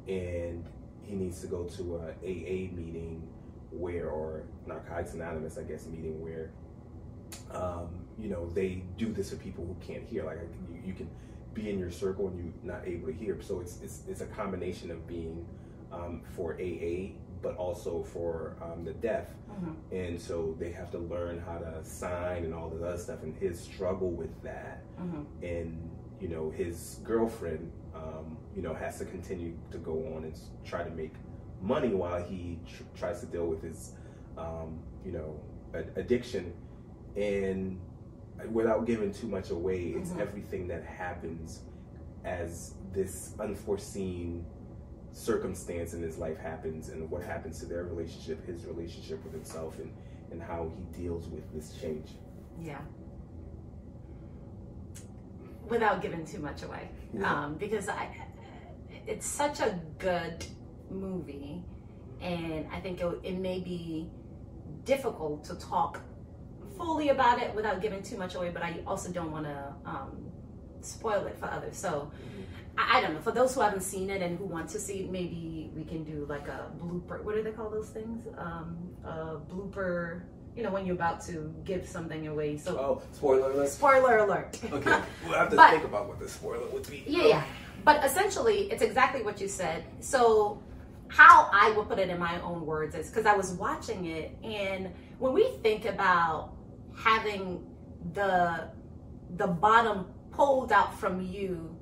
[0.07, 0.65] And
[1.03, 3.29] he needs to go to a AA meeting
[3.71, 6.51] where or Narcotics Anonymous I guess meeting where
[7.51, 10.25] um, you know they do this for people who can't hear.
[10.25, 10.39] Like
[10.71, 11.11] you, you can
[11.55, 13.41] be in your circle and you're not able to hear.
[13.43, 15.47] So it's it's, it's a combination of being
[15.93, 17.13] um, for AA
[17.43, 19.97] but also for um, the deaf Mm-hmm.
[19.97, 23.35] and so they have to learn how to sign and all this other stuff and
[23.39, 25.23] his struggle with that Mm-hmm.
[25.45, 30.39] and you know his girlfriend um, you know has to continue to go on and
[30.65, 31.15] try to make
[31.61, 33.95] money while he tr- tries to deal with his
[34.37, 35.41] um, you know
[35.75, 36.53] ad- addiction
[37.17, 37.81] and
[38.53, 40.21] without giving too much away it's Mhm.
[40.21, 41.63] everything that happens
[42.25, 44.45] as this unforeseen
[45.19, 49.79] circumstance in his life happens and what happens to their relationship his relationship with himself
[49.79, 49.93] and
[50.31, 52.11] and how he deals with this change
[52.61, 52.81] Yeah.
[55.69, 57.31] Without giving too much away, Yeah.
[57.45, 58.09] um, because I,
[59.07, 60.45] it's such a good
[60.91, 61.63] movie,
[62.23, 64.09] and I think it, it may be
[64.85, 66.01] difficult to talk
[66.79, 68.51] fully about it without giving too much away.
[68.51, 70.31] But I also don't want to um,
[70.81, 71.77] spoil it for others.
[71.77, 72.11] So
[72.79, 73.21] I, I don't know.
[73.21, 76.05] For those who haven't seen it and who want to see it, maybe we can
[76.05, 77.23] do like a blooper.
[77.23, 78.27] What do they call those things?
[78.39, 80.23] Um, a blooper.
[80.57, 82.57] You know, when you're about to give something away.
[82.57, 84.59] So oh spoiler alert Spoiler alert.
[84.73, 87.05] Okay, we'll have to But- think about what the spoiler would be.
[87.07, 87.45] yeah, yeah.
[87.85, 89.85] But essentially, it's exactly what you said.
[90.01, 90.61] So,
[91.07, 94.37] how I would put it in my own words is because I was watching it,
[94.43, 96.55] and when we think about
[96.97, 97.65] having
[98.15, 98.69] the
[99.37, 101.78] the bottom pulled out from you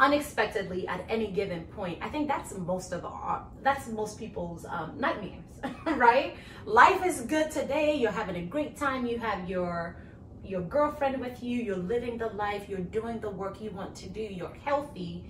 [0.00, 4.92] unexpectedly at any given point i think that's most of our that's most people's um,
[4.98, 5.44] nightmares
[5.96, 9.96] right life is good today you're having a great time you have your
[10.44, 14.08] your girlfriend with you you're living the life you're doing the work you want to
[14.08, 15.24] do you're healthy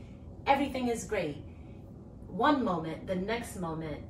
[0.46, 1.44] everything is great
[2.26, 4.00] one moment the next moment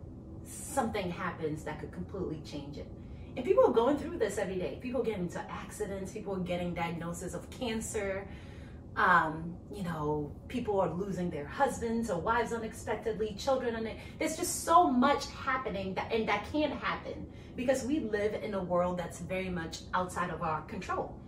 [0.46, 2.90] something happens that could completely change it.
[3.36, 4.78] And people are going through this every day.
[4.80, 8.28] People get into accidents, people are getting diagnosis of cancer.
[8.96, 13.74] Um, you know, people are losing their husbands or wives unexpectedly, children.
[13.74, 17.26] Un- There's just so much happening that, and that can't happen
[17.56, 21.18] because we live in a world that's very much outside of our control.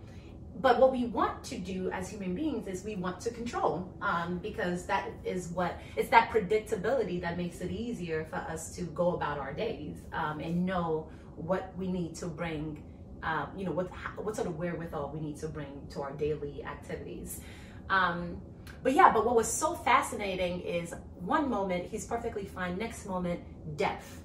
[0.59, 4.39] But what we want to do as human beings is we want to control um,
[4.39, 9.13] because that is what it's that predictability that makes it easier for us to go
[9.13, 12.81] about our days um, and know what we need to bring
[13.27, 16.63] um, you know what what sort of wherewithal we need to bring to our daily
[16.63, 17.41] activities
[17.89, 18.41] um,
[18.83, 23.39] but yeah but what was so fascinating is one moment he's perfectly fine next moment
[23.77, 24.21] deaf.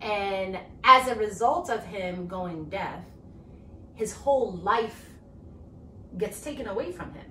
[0.00, 3.02] and as a result of him going deaf
[3.94, 5.06] his whole life
[6.18, 7.26] gets taken away from him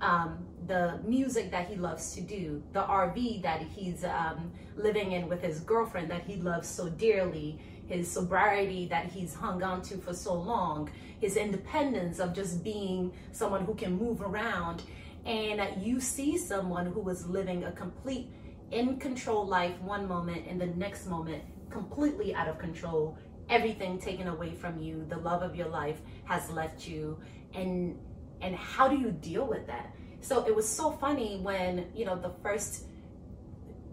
[0.00, 5.28] um, the music that he loves to do, the RV that he's um, living in
[5.28, 7.58] with his girlfriend that he loves so dearly,
[7.92, 10.90] his sobriety that he's hung on to for so long,
[11.20, 14.82] his independence of just being someone who can move around.
[15.26, 18.30] And you see someone who is living a complete
[18.70, 23.16] in control life one moment and the next moment completely out of control
[23.50, 27.18] everything taken away from you the love of your life has left you
[27.52, 27.98] and
[28.40, 32.16] and how do you deal with that so it was so funny when you know
[32.16, 32.86] the first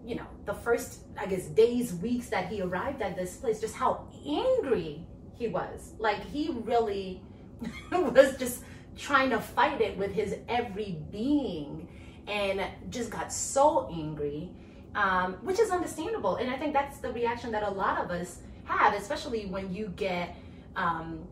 [0.04, 3.74] you know the first i guess days weeks that he arrived at this place just
[3.74, 5.06] how angry
[5.40, 5.94] he was.
[5.98, 7.22] Like he really
[7.92, 8.62] was just
[8.96, 11.88] trying to fight it with his every being
[12.28, 14.50] and just got so angry
[14.94, 16.36] um, which is understandable.
[16.36, 19.92] And i think that's the reaction that a lot of us have especially when you
[19.96, 20.36] get
[20.76, 21.26] um,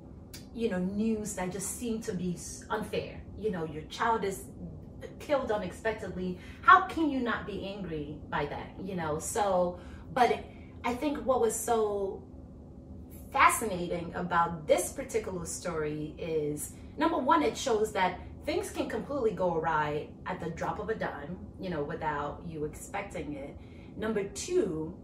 [0.55, 2.37] you know news that just seem to be
[2.71, 3.21] unfair.
[3.39, 4.45] You know your child is
[5.19, 9.19] killed unexpectedly how can you not be angry by that you know?
[9.19, 9.79] So
[10.12, 10.45] but
[10.85, 12.23] i think what was so
[13.33, 19.57] fascinating about this particular story is number one it shows that things can completely go
[19.57, 23.57] awry at the drop of a dime you know without you expecting it.
[23.97, 24.97] Number two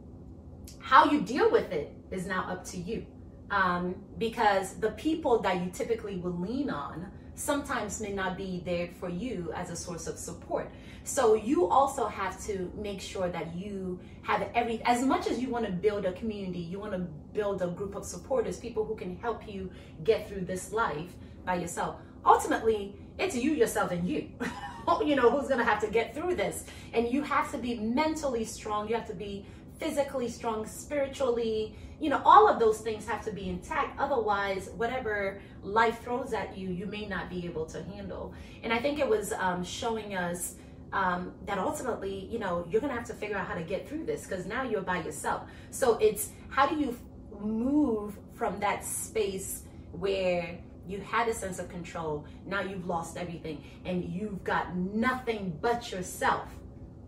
[0.79, 3.07] how you deal with it is now up to you.
[3.51, 8.89] Um, because the people that you typically will lean on sometimes may not be there
[9.01, 10.70] for you as a source of support.
[11.05, 15.51] So you also have to make sure that you have every as much as you
[15.51, 18.97] want to build a community, you want to build a group of supporters, people who
[18.97, 19.70] can help you
[20.03, 21.12] get through this life
[21.45, 21.97] by yourself.
[22.24, 24.30] Ultimately, it's you yourself and you.
[25.05, 26.64] you know, who's going to have to get through this.
[26.93, 29.47] And you have to be mentally strong, you have to be
[29.79, 33.99] physically strong, spiritually, you know, all of those things have to be intact.
[33.99, 38.35] Otherwise, whatever life throws at you, you may not be able to handle.
[38.62, 40.55] And I think it was um, showing us
[40.93, 43.89] um, that ultimately, you know, you're going to have to figure out how to get
[43.89, 45.43] through this because now you're by yourself.
[45.70, 46.97] So it's how do you
[47.41, 49.62] move from that space
[49.93, 55.57] where you had a sense of control, now you've lost everything, and you've got nothing
[55.61, 56.49] but yourself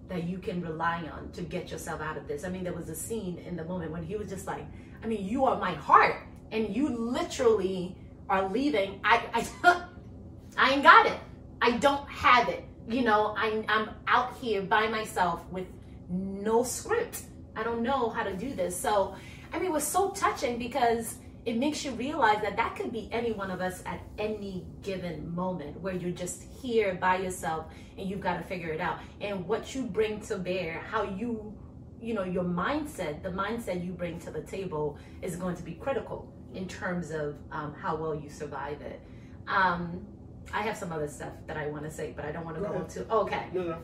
[0.09, 2.45] that you can rely on to get yourself out of this.
[2.45, 4.65] I mean, there was a scene in the moment when he was just like,
[5.03, 6.17] I mean, you are my heart,
[6.53, 7.97] and you literally
[8.29, 9.01] are leaving.
[9.05, 9.85] I, I,
[10.57, 11.19] I ain't got it.
[11.61, 12.65] I don't have it.
[12.89, 15.67] You know, I'm, I'm out here by myself with
[16.09, 17.23] no script.
[17.57, 18.79] I don't know how to do this.
[18.79, 19.17] So,
[19.53, 23.09] I mean, it was so touching because it makes you realize that that could be
[23.13, 27.67] any one of us at any given moment where you're just here by yourself
[27.97, 28.99] and you've got to figure it out.
[29.21, 31.55] And what you bring to bear how you
[31.99, 35.73] you know your mindset the mindset you bring to the table is going to be
[35.73, 39.01] critical in terms of um, how well you survive it.
[39.49, 40.05] Um,
[40.53, 42.63] i have some other stuff that i want to say but i don't want to
[42.63, 43.47] go, go into okay.
[43.53, 43.79] No no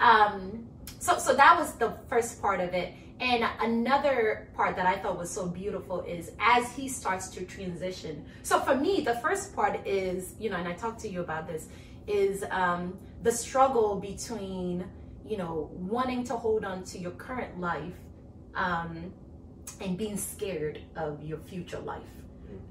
[0.00, 0.66] um
[0.98, 5.18] so so that was the first part of it and another part that I thought
[5.18, 8.24] was so beautiful is as he starts to transition.
[8.42, 11.48] So for me, the first part is, you know, and I talked to you about
[11.48, 11.68] this,
[12.06, 14.84] is um, the struggle between,
[15.26, 17.94] you know, wanting to hold on to your current life
[18.54, 19.12] um,
[19.80, 22.02] and being scared of your future life.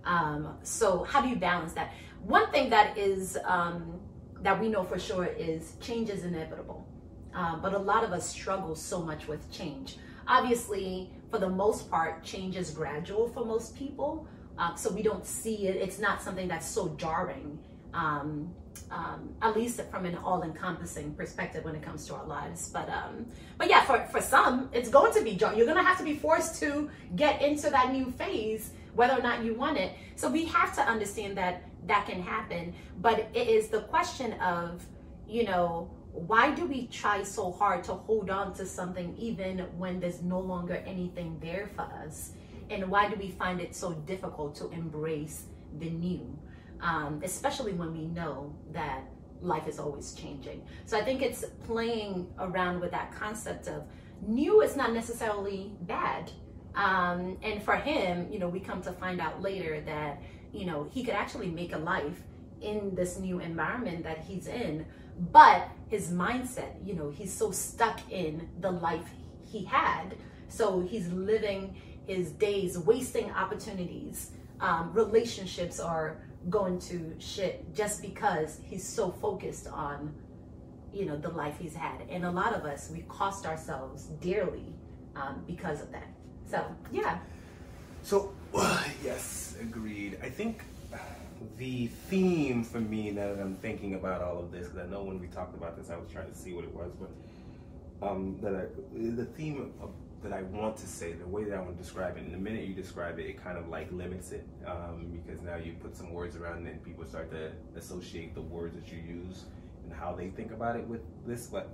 [0.06, 1.94] Um, so how do you balance that?
[2.24, 4.00] One thing that is um,
[4.42, 6.88] that we know for sure is change is inevitable,
[7.36, 9.98] uh, but a lot of us struggle so much with change.
[10.28, 14.28] Obviously, for the most part, change is gradual for most people.
[14.58, 15.76] Uh, so we don't see it.
[15.76, 17.60] It's not something that's so jarring,
[17.94, 18.52] um,
[18.90, 22.70] um, at least from an all-encompassing perspective when it comes to our lives.
[22.70, 25.58] But um, but yeah, for, for some, it's going to be jarring.
[25.58, 29.22] You're going to have to be forced to get into that new phase, whether or
[29.22, 29.92] not you want it.
[30.16, 32.74] So we have to understand that that can happen.
[33.00, 34.84] But it is the question of,
[35.28, 35.92] you know,
[36.26, 40.40] why do we try so hard to hold on to something even when there's no
[40.40, 42.32] longer anything there for us?
[42.70, 45.44] And why do we find it so difficult to embrace
[45.78, 46.38] the new?
[46.82, 49.02] Um, especially when we know that
[49.42, 50.64] life is always changing.
[50.86, 53.84] So I think it's playing around with that concept of
[54.26, 56.32] new is not necessarily bad.
[56.74, 60.88] Um, and for him, you know, we come to find out later that, you know,
[60.92, 62.22] he could actually make a life
[62.62, 64.86] in this new environment that he's in.
[65.32, 69.10] But his mindset, you know, he's so stuck in the life
[69.46, 70.16] he had.
[70.50, 74.32] So he's living his days, wasting opportunities.
[74.60, 76.18] Um, relationships are
[76.50, 80.14] going to shit just because he's so focused on
[80.94, 84.74] you know the life he's had and a lot of us we cost ourselves dearly
[85.16, 86.08] um, because of that
[86.50, 87.20] so yeah
[88.04, 88.32] so
[89.04, 90.64] yes agreed i think
[91.58, 95.04] the theme for me now that i'm thinking about all of this because i know
[95.04, 97.10] when we talked about this i was trying to see what it was but
[98.00, 99.90] um, that I, the theme of
[100.24, 102.38] that I want to say, the way that I want to describe it, and the
[102.38, 105.96] minute you describe it, it kind of like limits it um, because now you put
[105.96, 109.46] some words around it and people start to associate the words that you use
[109.84, 111.48] and how they think about it with this.
[111.48, 111.70] But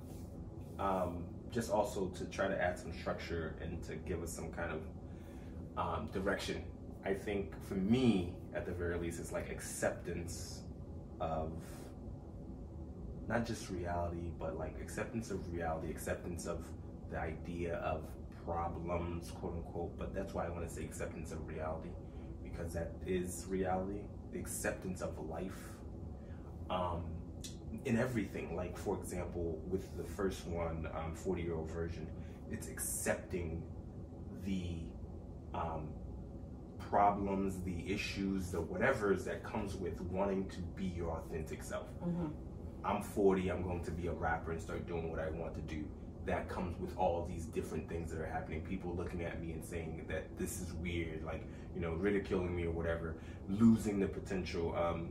[0.77, 4.71] um, just also to try to add some structure and to give us some kind
[4.73, 4.81] of
[5.77, 6.63] um, direction.
[7.05, 10.61] I think for me, at the very least, it's like acceptance
[11.19, 11.51] of
[13.27, 16.65] not just reality, but like acceptance of reality, acceptance of
[17.09, 18.03] the idea of
[18.45, 21.89] problems, quote unquote, but that's why I want to say acceptance of reality
[22.53, 24.01] because that is reality,
[24.31, 25.69] the acceptance of life
[26.69, 27.03] um,
[27.85, 28.55] in everything.
[28.55, 32.07] Like, for example, with the first one, 40 um, year old version,
[32.51, 33.63] it's accepting
[34.45, 34.77] the
[35.53, 35.87] um,
[36.93, 41.87] problems, the issues, the whatevers that comes with wanting to be your authentic self.
[42.05, 42.27] Mm-hmm.
[42.85, 45.61] I'm 40, I'm going to be a rapper and start doing what I want to
[45.61, 45.83] do
[46.27, 48.61] that comes with all these different things that are happening.
[48.61, 52.65] People looking at me and saying that this is weird, like you know, ridiculing me
[52.65, 53.15] or whatever.
[53.49, 55.09] Losing the potential um,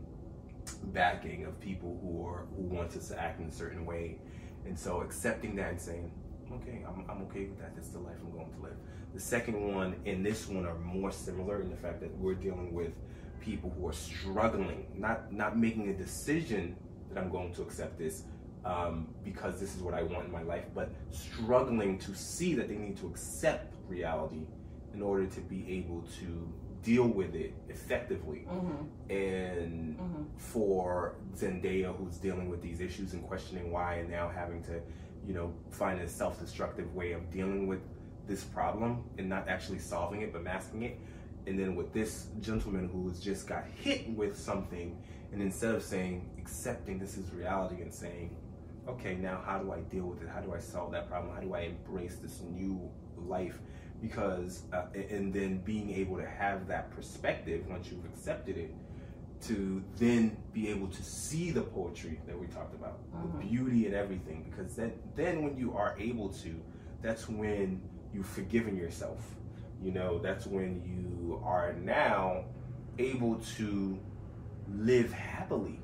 [0.85, 4.19] backing of people who are who want us to act in a certain way,
[4.65, 6.13] and so accepting that and saying,
[6.55, 7.75] okay, I'm, I'm okay with that.
[7.75, 8.77] That's the life I'm going to live.
[9.15, 12.73] The second one and this one are more similar in the fact that we're dealing
[12.73, 12.93] with
[13.41, 16.77] people who are struggling, not not making a decision
[17.09, 18.25] that I'm going to accept this,
[18.65, 22.69] um, because this is what I want in my life, but struggling to see that
[22.69, 24.47] they need to accept reality
[24.95, 26.53] in order to be able to
[26.83, 28.47] deal with it effectively.
[28.49, 29.13] Mm-hmm.
[29.13, 30.23] And mm-hmm.
[30.37, 34.81] for Zendaya, who's dealing with these issues and questioning why, and now having to,
[35.27, 37.81] you know, find a self destructive way of dealing with
[38.27, 40.99] this problem and not actually solving it but masking it.
[41.47, 44.97] And then with this gentleman who's just got hit with something,
[45.33, 48.37] and instead of saying, accepting this is reality and saying,
[48.89, 50.29] okay, now how do I deal with it?
[50.29, 51.35] How do I solve that problem?
[51.35, 53.59] How do I embrace this new life?
[54.01, 58.75] Because, uh, and then being able to have that perspective once you've accepted it,
[59.43, 63.39] to then be able to see the poetry that we talked about, the uh-huh.
[63.39, 64.49] beauty and everything.
[64.49, 66.61] Because then, then when you are able to,
[67.01, 67.81] that's when
[68.13, 69.21] you've forgiven yourself.
[69.83, 72.45] You know, that's when you are now
[72.99, 73.99] able to
[74.69, 75.81] live happily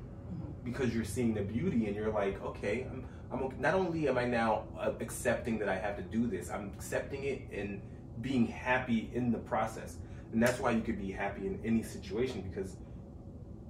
[0.63, 4.25] because you're seeing the beauty and you're like, okay, I'm, I'm not only am I
[4.25, 7.81] now uh, accepting that I have to do this, I'm accepting it and
[8.21, 9.97] being happy in the process.
[10.31, 12.77] And that's why you could be happy in any situation because,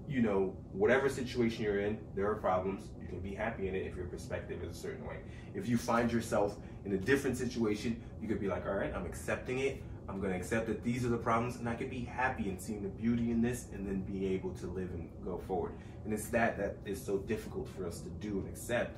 [0.07, 2.89] you know, whatever situation you're in, there are problems.
[3.01, 5.17] You can be happy in it if your perspective is a certain way.
[5.55, 9.05] If you find yourself in a different situation, you could be like, all right, I'm
[9.05, 9.83] accepting it.
[10.07, 12.57] I'm going to accept that these are the problems, and I can be happy in
[12.57, 15.73] seeing the beauty in this, and then be able to live and go forward.
[16.03, 18.97] And it's that that is so difficult for us to do and accept.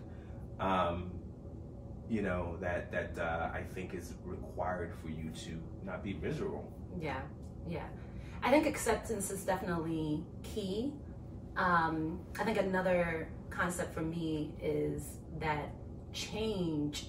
[0.59, 1.11] Um,
[2.09, 6.71] you know that that uh, I think is required for you to not be miserable.
[6.99, 7.21] Yeah,
[7.69, 7.85] yeah.
[8.43, 10.93] I think acceptance is definitely key.
[11.55, 15.69] Um, I think another concept for me is that
[16.13, 17.07] change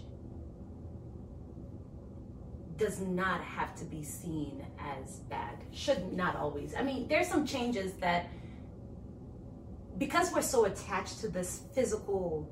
[2.76, 5.56] does not have to be seen as bad.
[5.72, 6.74] Should not always.
[6.74, 8.26] I mean, there's some changes that
[9.98, 12.50] because we're so attached to this physical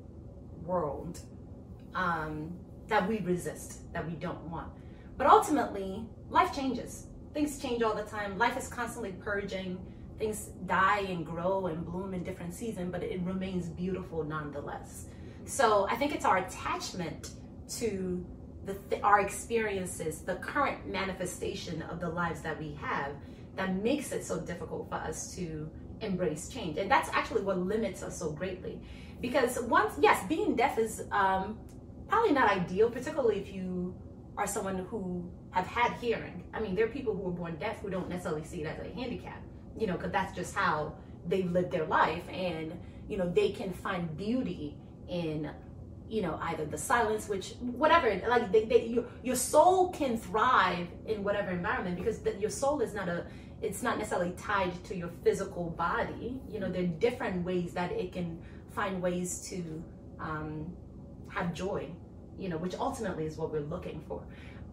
[0.63, 1.19] world
[1.95, 2.51] um,
[2.87, 4.71] that we resist, that we don't want.
[5.17, 7.07] But ultimately, life changes.
[7.33, 8.37] Things change all the time.
[8.37, 9.79] Life is constantly purging.
[10.19, 15.05] Things die and grow and bloom in different seasons, but it remains beautiful nonetheless.
[15.45, 17.31] So I think it's our attachment
[17.77, 18.25] to
[18.65, 23.13] the th- our experiences, the current manifestation of the lives that we have,
[23.55, 25.69] that makes it so difficult for us to
[26.01, 26.77] embrace change.
[26.77, 28.79] And that's actually what limits us so greatly.
[29.21, 31.57] because once yes being deaf is um,
[32.07, 33.95] probably not ideal particularly if you
[34.37, 37.79] are someone who have had hearing i mean there are people who are born deaf
[37.81, 39.41] who don't necessarily see it as a handicap
[39.77, 40.93] you know because that's just how
[41.27, 42.73] they live their life and
[43.07, 44.75] you know they can find beauty
[45.07, 45.49] in
[46.11, 50.87] you know either the silence which whatever like they, they, your, your soul can thrive
[51.05, 53.25] in whatever environment because the, your soul is not a
[53.61, 56.41] it's not necessarily tied to your physical body.
[56.49, 58.41] You know there are different ways that it can
[58.71, 59.83] find ways to
[60.19, 60.73] um,
[61.29, 61.87] have joy
[62.37, 64.21] you know which ultimately is what we're looking for.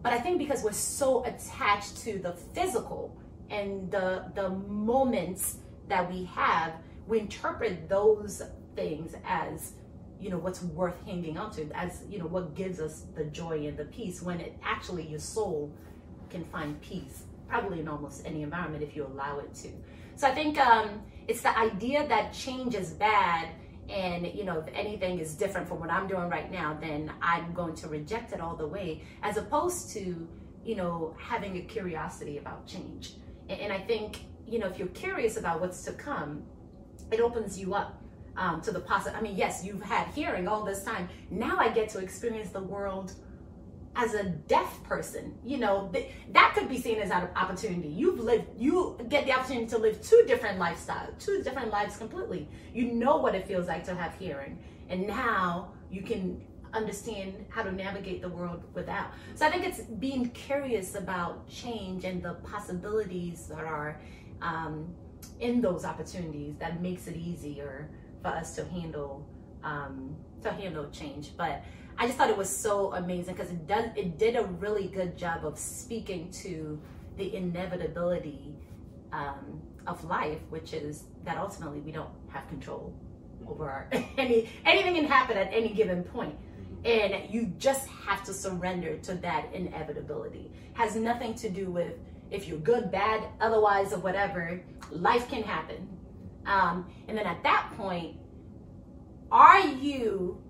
[0.03, 3.15] But i think because we're so attached to the physical
[3.49, 6.73] and the the moments that we have
[7.07, 8.41] we interpret those
[8.75, 9.73] things as
[10.19, 13.67] you know what's worth hanging on to as you know what gives us the joy
[13.67, 15.71] and the peace when it actually your soul
[16.29, 19.69] can find peace probably in almost any environment if you allow it to.
[20.15, 23.49] So i think um, it's the idea that change is bad
[23.89, 27.53] and you know if anything is different from what i'm doing right now then i'm
[27.53, 30.27] going to reject it all the way as opposed to
[30.63, 33.13] you know having a curiosity about change.
[33.49, 36.43] And, and i think you know if you're curious about what's to come
[37.11, 38.01] it opens you up
[38.37, 39.15] um, to the possible.
[39.17, 41.09] I mean, yes, you've had hearing all this time.
[41.29, 43.13] Now I get to experience the world
[43.95, 45.37] as a deaf person.
[45.43, 47.89] You know, th- that could be seen as an opportunity.
[47.89, 52.47] You've lived, you get the opportunity to live two different lifestyles, two different lives completely.
[52.73, 54.59] You know what it feels like to have hearing,
[54.89, 56.41] and now you can
[56.73, 59.07] understand how to navigate the world without.
[59.35, 63.99] So I think it's being curious about change and the possibilities that are
[64.41, 64.93] um,
[65.39, 67.89] in those opportunities that makes it easier
[68.21, 69.27] for us to handle
[69.63, 71.35] um, to handle change.
[71.35, 71.63] But
[71.97, 75.17] I just thought it was so amazing because it does it did a really good
[75.17, 76.79] job of speaking to
[77.17, 78.55] the inevitability
[79.11, 82.93] um, of life, which is that ultimately we don't have control
[83.47, 86.35] over our, any anything can happen at any given point.
[86.85, 90.49] And you just have to surrender to that inevitability.
[90.73, 91.95] Has nothing to do with
[92.31, 94.61] if you're good, bad, otherwise, or whatever.
[94.91, 95.89] Life can happen
[96.49, 98.17] um, and then at that point,
[99.31, 100.41] are you,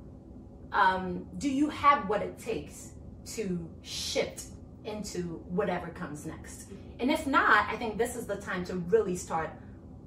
[0.72, 2.92] um, do you have what it takes
[3.36, 4.44] to shift
[4.86, 6.72] into whatever comes next?
[7.02, 9.52] And if not, I think this is the time to really start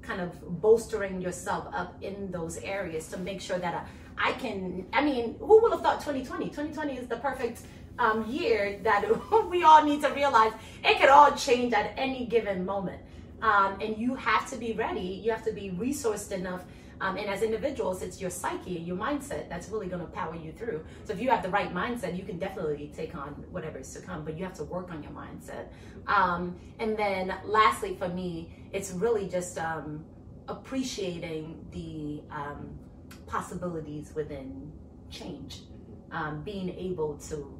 [0.01, 3.87] kind of bolstering yourself up in those areas to make sure that
[4.17, 6.45] I, I can, I mean, who would have thought 2020?
[6.45, 7.61] 2020 is the perfect
[7.99, 9.05] um, year that
[9.49, 12.99] we all need to realize it could all change at any given moment.
[13.43, 15.21] Um, and you have to be ready.
[15.23, 16.63] You have to be resourced enough.
[17.01, 20.53] Um, and as individuals, it's your psyche, your mindset that's really going to power you
[20.53, 20.85] through.
[21.03, 23.99] So if you have the right mindset, you can definitely take on whatever is to
[23.99, 25.67] come, but you have to work on your mindset.
[26.07, 30.05] Um, and then lastly, for me, it's really just um,
[30.47, 32.79] appreciating the um,
[33.27, 34.71] possibilities within
[35.09, 35.63] change,
[36.11, 37.59] um, being able to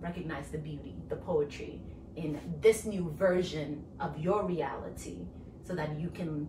[0.00, 1.80] recognize the beauty, the poetry,
[2.16, 5.26] in this new version of your reality
[5.62, 6.48] so that you can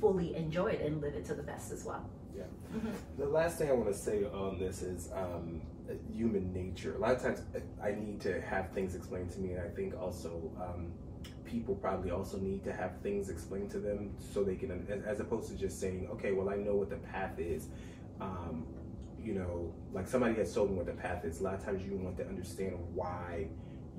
[0.00, 2.08] fully enjoy it and live it to the best as well.
[2.36, 2.44] Yeah.
[2.74, 2.90] Mm-hmm.
[3.18, 5.62] The last thing I want to say on this is um,
[6.12, 6.94] human nature.
[6.96, 7.42] A lot of times
[7.82, 10.92] I need to have things explained to me, and I think also um,
[11.44, 15.48] people probably also need to have things explained to them so they can, as opposed
[15.50, 17.68] to just saying, okay, well, I know what the path is.
[18.20, 18.66] Um,
[19.22, 21.40] you know, like somebody has told me what the path is.
[21.40, 23.48] A lot of times you want to understand why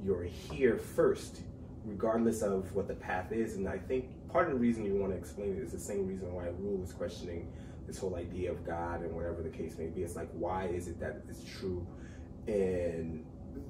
[0.04, 1.42] you're here first,
[1.86, 3.56] regardless of what the path is.
[3.56, 6.08] And I think part of the reason you want to explain it is the same
[6.08, 7.52] reason why Rue is questioning
[7.88, 10.02] this whole idea of God and whatever the case may be.
[10.02, 11.86] It's like, why is it that it's true?
[12.48, 13.26] And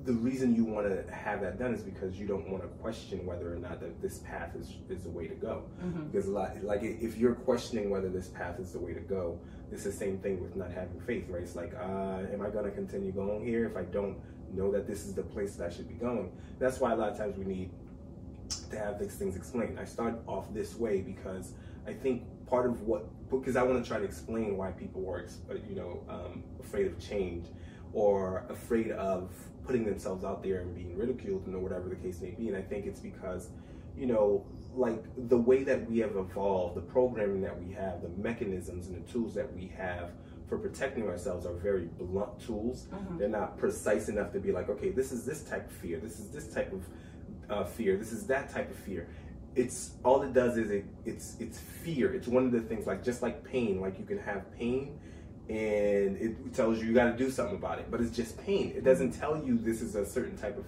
[0.06, 3.26] the reason you want to have that done is because you don't want to question
[3.26, 5.64] whether or not that this path is, is the way to go.
[5.84, 6.08] Mm-hmm.
[6.08, 9.40] Because a lot, like if you're questioning whether this path is the way to go,
[9.72, 11.44] it's the same thing with not having faith, right?
[11.44, 14.18] It's like, uh, am I going to continue going here if I don't
[14.56, 16.32] know that this is the place that I should be going.
[16.60, 17.72] That's why a lot of times we need
[18.70, 19.80] to have these things explained.
[19.80, 21.54] I start off this way because
[21.88, 25.26] I think part of what because I want to try to explain why people are
[25.68, 27.48] you know um, afraid of change
[27.94, 29.32] or afraid of
[29.66, 32.48] putting themselves out there and being ridiculed and whatever the case may be.
[32.48, 33.50] And I think it's because
[33.98, 34.46] you know
[34.76, 38.96] like the way that we have evolved, the programming that we have, the mechanisms and
[38.96, 40.12] the tools that we have
[40.48, 42.88] for protecting ourselves are very blunt tools.
[42.94, 43.18] Mm-hmm.
[43.18, 46.20] They're not precise enough to be like, okay, this is this type of fear, this
[46.20, 46.84] is this type of
[47.50, 49.08] uh, fear, this is that type of fear.
[49.56, 52.14] It's all it does is it it's it's fear.
[52.14, 55.00] It's one of the things like just like pain, like you can have pain
[55.48, 58.74] and it tells you you got to do something about it, but it's just pain.
[58.76, 60.66] It doesn't tell you this is a certain type of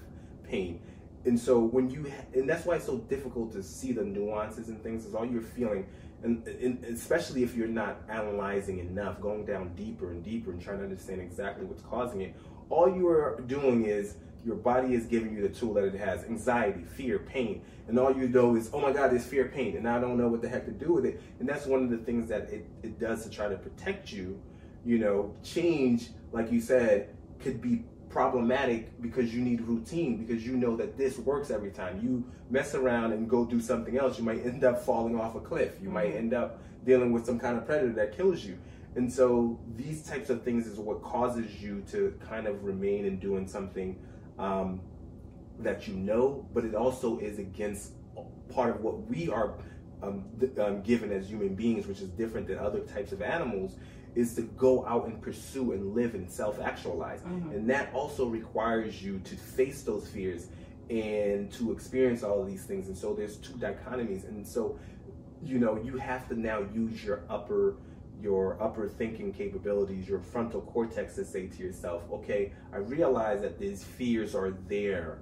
[0.48, 0.82] pain.
[1.26, 4.82] And so when you and that's why it's so difficult to see the nuances and
[4.82, 5.88] things is all you're feeling
[6.24, 10.78] and, and especially if you're not analyzing enough, going down deeper and deeper and trying
[10.78, 12.36] to understand exactly what's causing it,
[12.70, 14.16] all you are doing is
[14.46, 17.62] your body is giving you the tool that it has anxiety, fear, pain.
[17.88, 20.28] And all you know is, oh my God, there's fear, pain, and I don't know
[20.28, 21.22] what the heck to do with it.
[21.40, 24.40] And that's one of the things that it, it does to try to protect you.
[24.86, 27.84] You know, change, like you said, could be
[28.18, 32.00] problematic because you need routine because you know that this works every time.
[32.02, 35.40] You mess around and go do something else you might end up falling off a
[35.40, 35.74] cliff.
[35.80, 36.18] You might mm-hmm.
[36.18, 38.58] end up dealing with some kind of predator that kills you.
[38.96, 43.20] And so these types of things is what causes you to kind of remain in
[43.20, 44.00] doing something
[44.40, 44.82] um,
[45.60, 47.92] that you know, but it also is against
[48.50, 49.60] part of what we are
[50.02, 50.26] um,
[50.60, 53.76] um, given as human beings, which is different than other types of animals,
[54.18, 57.22] is to go out and pursue and live and self actualize.
[57.22, 57.52] Mm-hmm.
[57.52, 60.48] And that also requires you to face those fears
[60.90, 62.88] and to experience all of these things.
[62.88, 64.28] And so there's two dichotomies.
[64.28, 64.80] And so,
[65.44, 67.78] you know, you have to now use your upper
[68.20, 73.60] your upper thinking capabilities, your frontal cortex to say to yourself, okay, I realize that
[73.60, 75.20] these fears are there,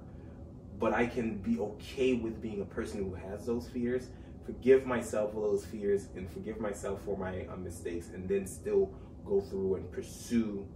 [0.78, 4.06] but I can be okay with being a person who has those fears,
[4.46, 8.94] forgive myself for those fears, and forgive myself for my uh, mistakes, and then still
[9.24, 10.66] go through and pursue,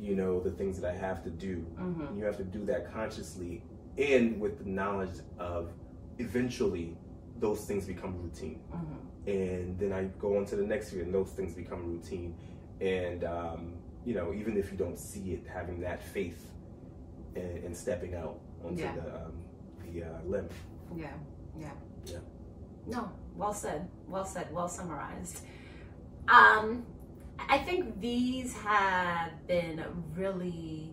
[0.00, 1.66] you know, the things that I have to do.
[1.78, 2.18] Mm-hmm.
[2.18, 3.62] You have to do that consciously
[3.98, 5.72] and with the knowledge of
[6.18, 6.96] eventually
[7.40, 8.60] those things become routine.
[8.72, 12.34] Mm-hmm and then I go on to the next year, and those things become routine.
[12.80, 13.74] And um,
[14.04, 16.50] you know, even if you don't see it, having that faith
[17.36, 18.94] and, and stepping out onto yeah.
[18.94, 19.32] the um,
[19.84, 20.48] the uh, limb.
[20.96, 21.08] Yeah,
[21.58, 21.70] yeah,
[22.06, 22.18] yeah.
[22.88, 25.42] No, well said, well said, well summarized.
[26.28, 26.84] Um,
[27.48, 29.84] I think these have been
[30.14, 30.92] really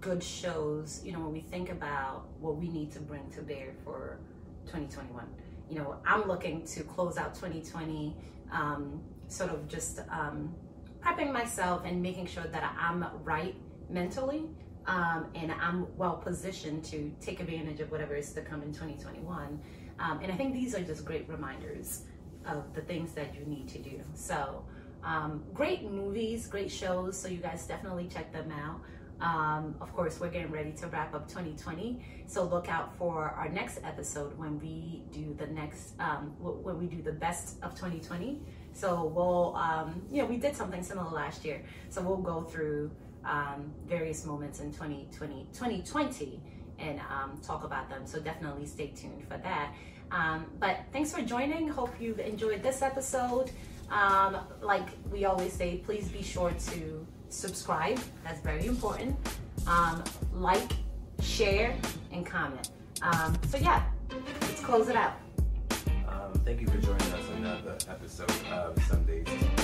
[0.00, 1.02] good shows.
[1.04, 4.18] You know, when we think about what we need to bring to bear for
[4.66, 5.26] 2021
[5.68, 8.14] you know, I'm looking to close out 2020,
[8.52, 10.54] um, sort of just um,
[11.00, 13.54] prepping myself and making sure that I'm right
[13.88, 14.44] mentally
[14.86, 19.60] um, and I'm well positioned to take advantage of whatever is to come in 2021.
[19.98, 22.02] Um, and I think these are just great reminders
[22.46, 24.00] of the things that you need to do.
[24.14, 24.64] So,
[25.02, 27.18] um, great movies, great shows.
[27.18, 28.80] So, you guys definitely check them out.
[29.20, 33.48] Um, of course, we're getting ready to wrap up 2020, so look out for our
[33.48, 38.42] next episode when we do the next um, when we do the best of 2020.
[38.72, 42.90] So we'll, um, you know, we did something similar last year, so we'll go through
[43.24, 46.40] um, various moments in 2020, 2020
[46.78, 48.06] and um, talk about them.
[48.06, 49.72] So definitely stay tuned for that.
[50.10, 51.68] Um, but thanks for joining.
[51.68, 53.50] Hope you've enjoyed this episode.
[54.60, 57.98] like we always say, please be sure to subscribe.
[58.22, 59.16] That's very important.
[59.66, 60.02] Um,
[60.32, 60.72] like,
[61.20, 61.74] share,
[62.12, 62.70] and comment.
[63.02, 65.14] Um, so yeah, let's close it out.
[66.08, 69.63] Um, thank you for joining us another episode of Sundays where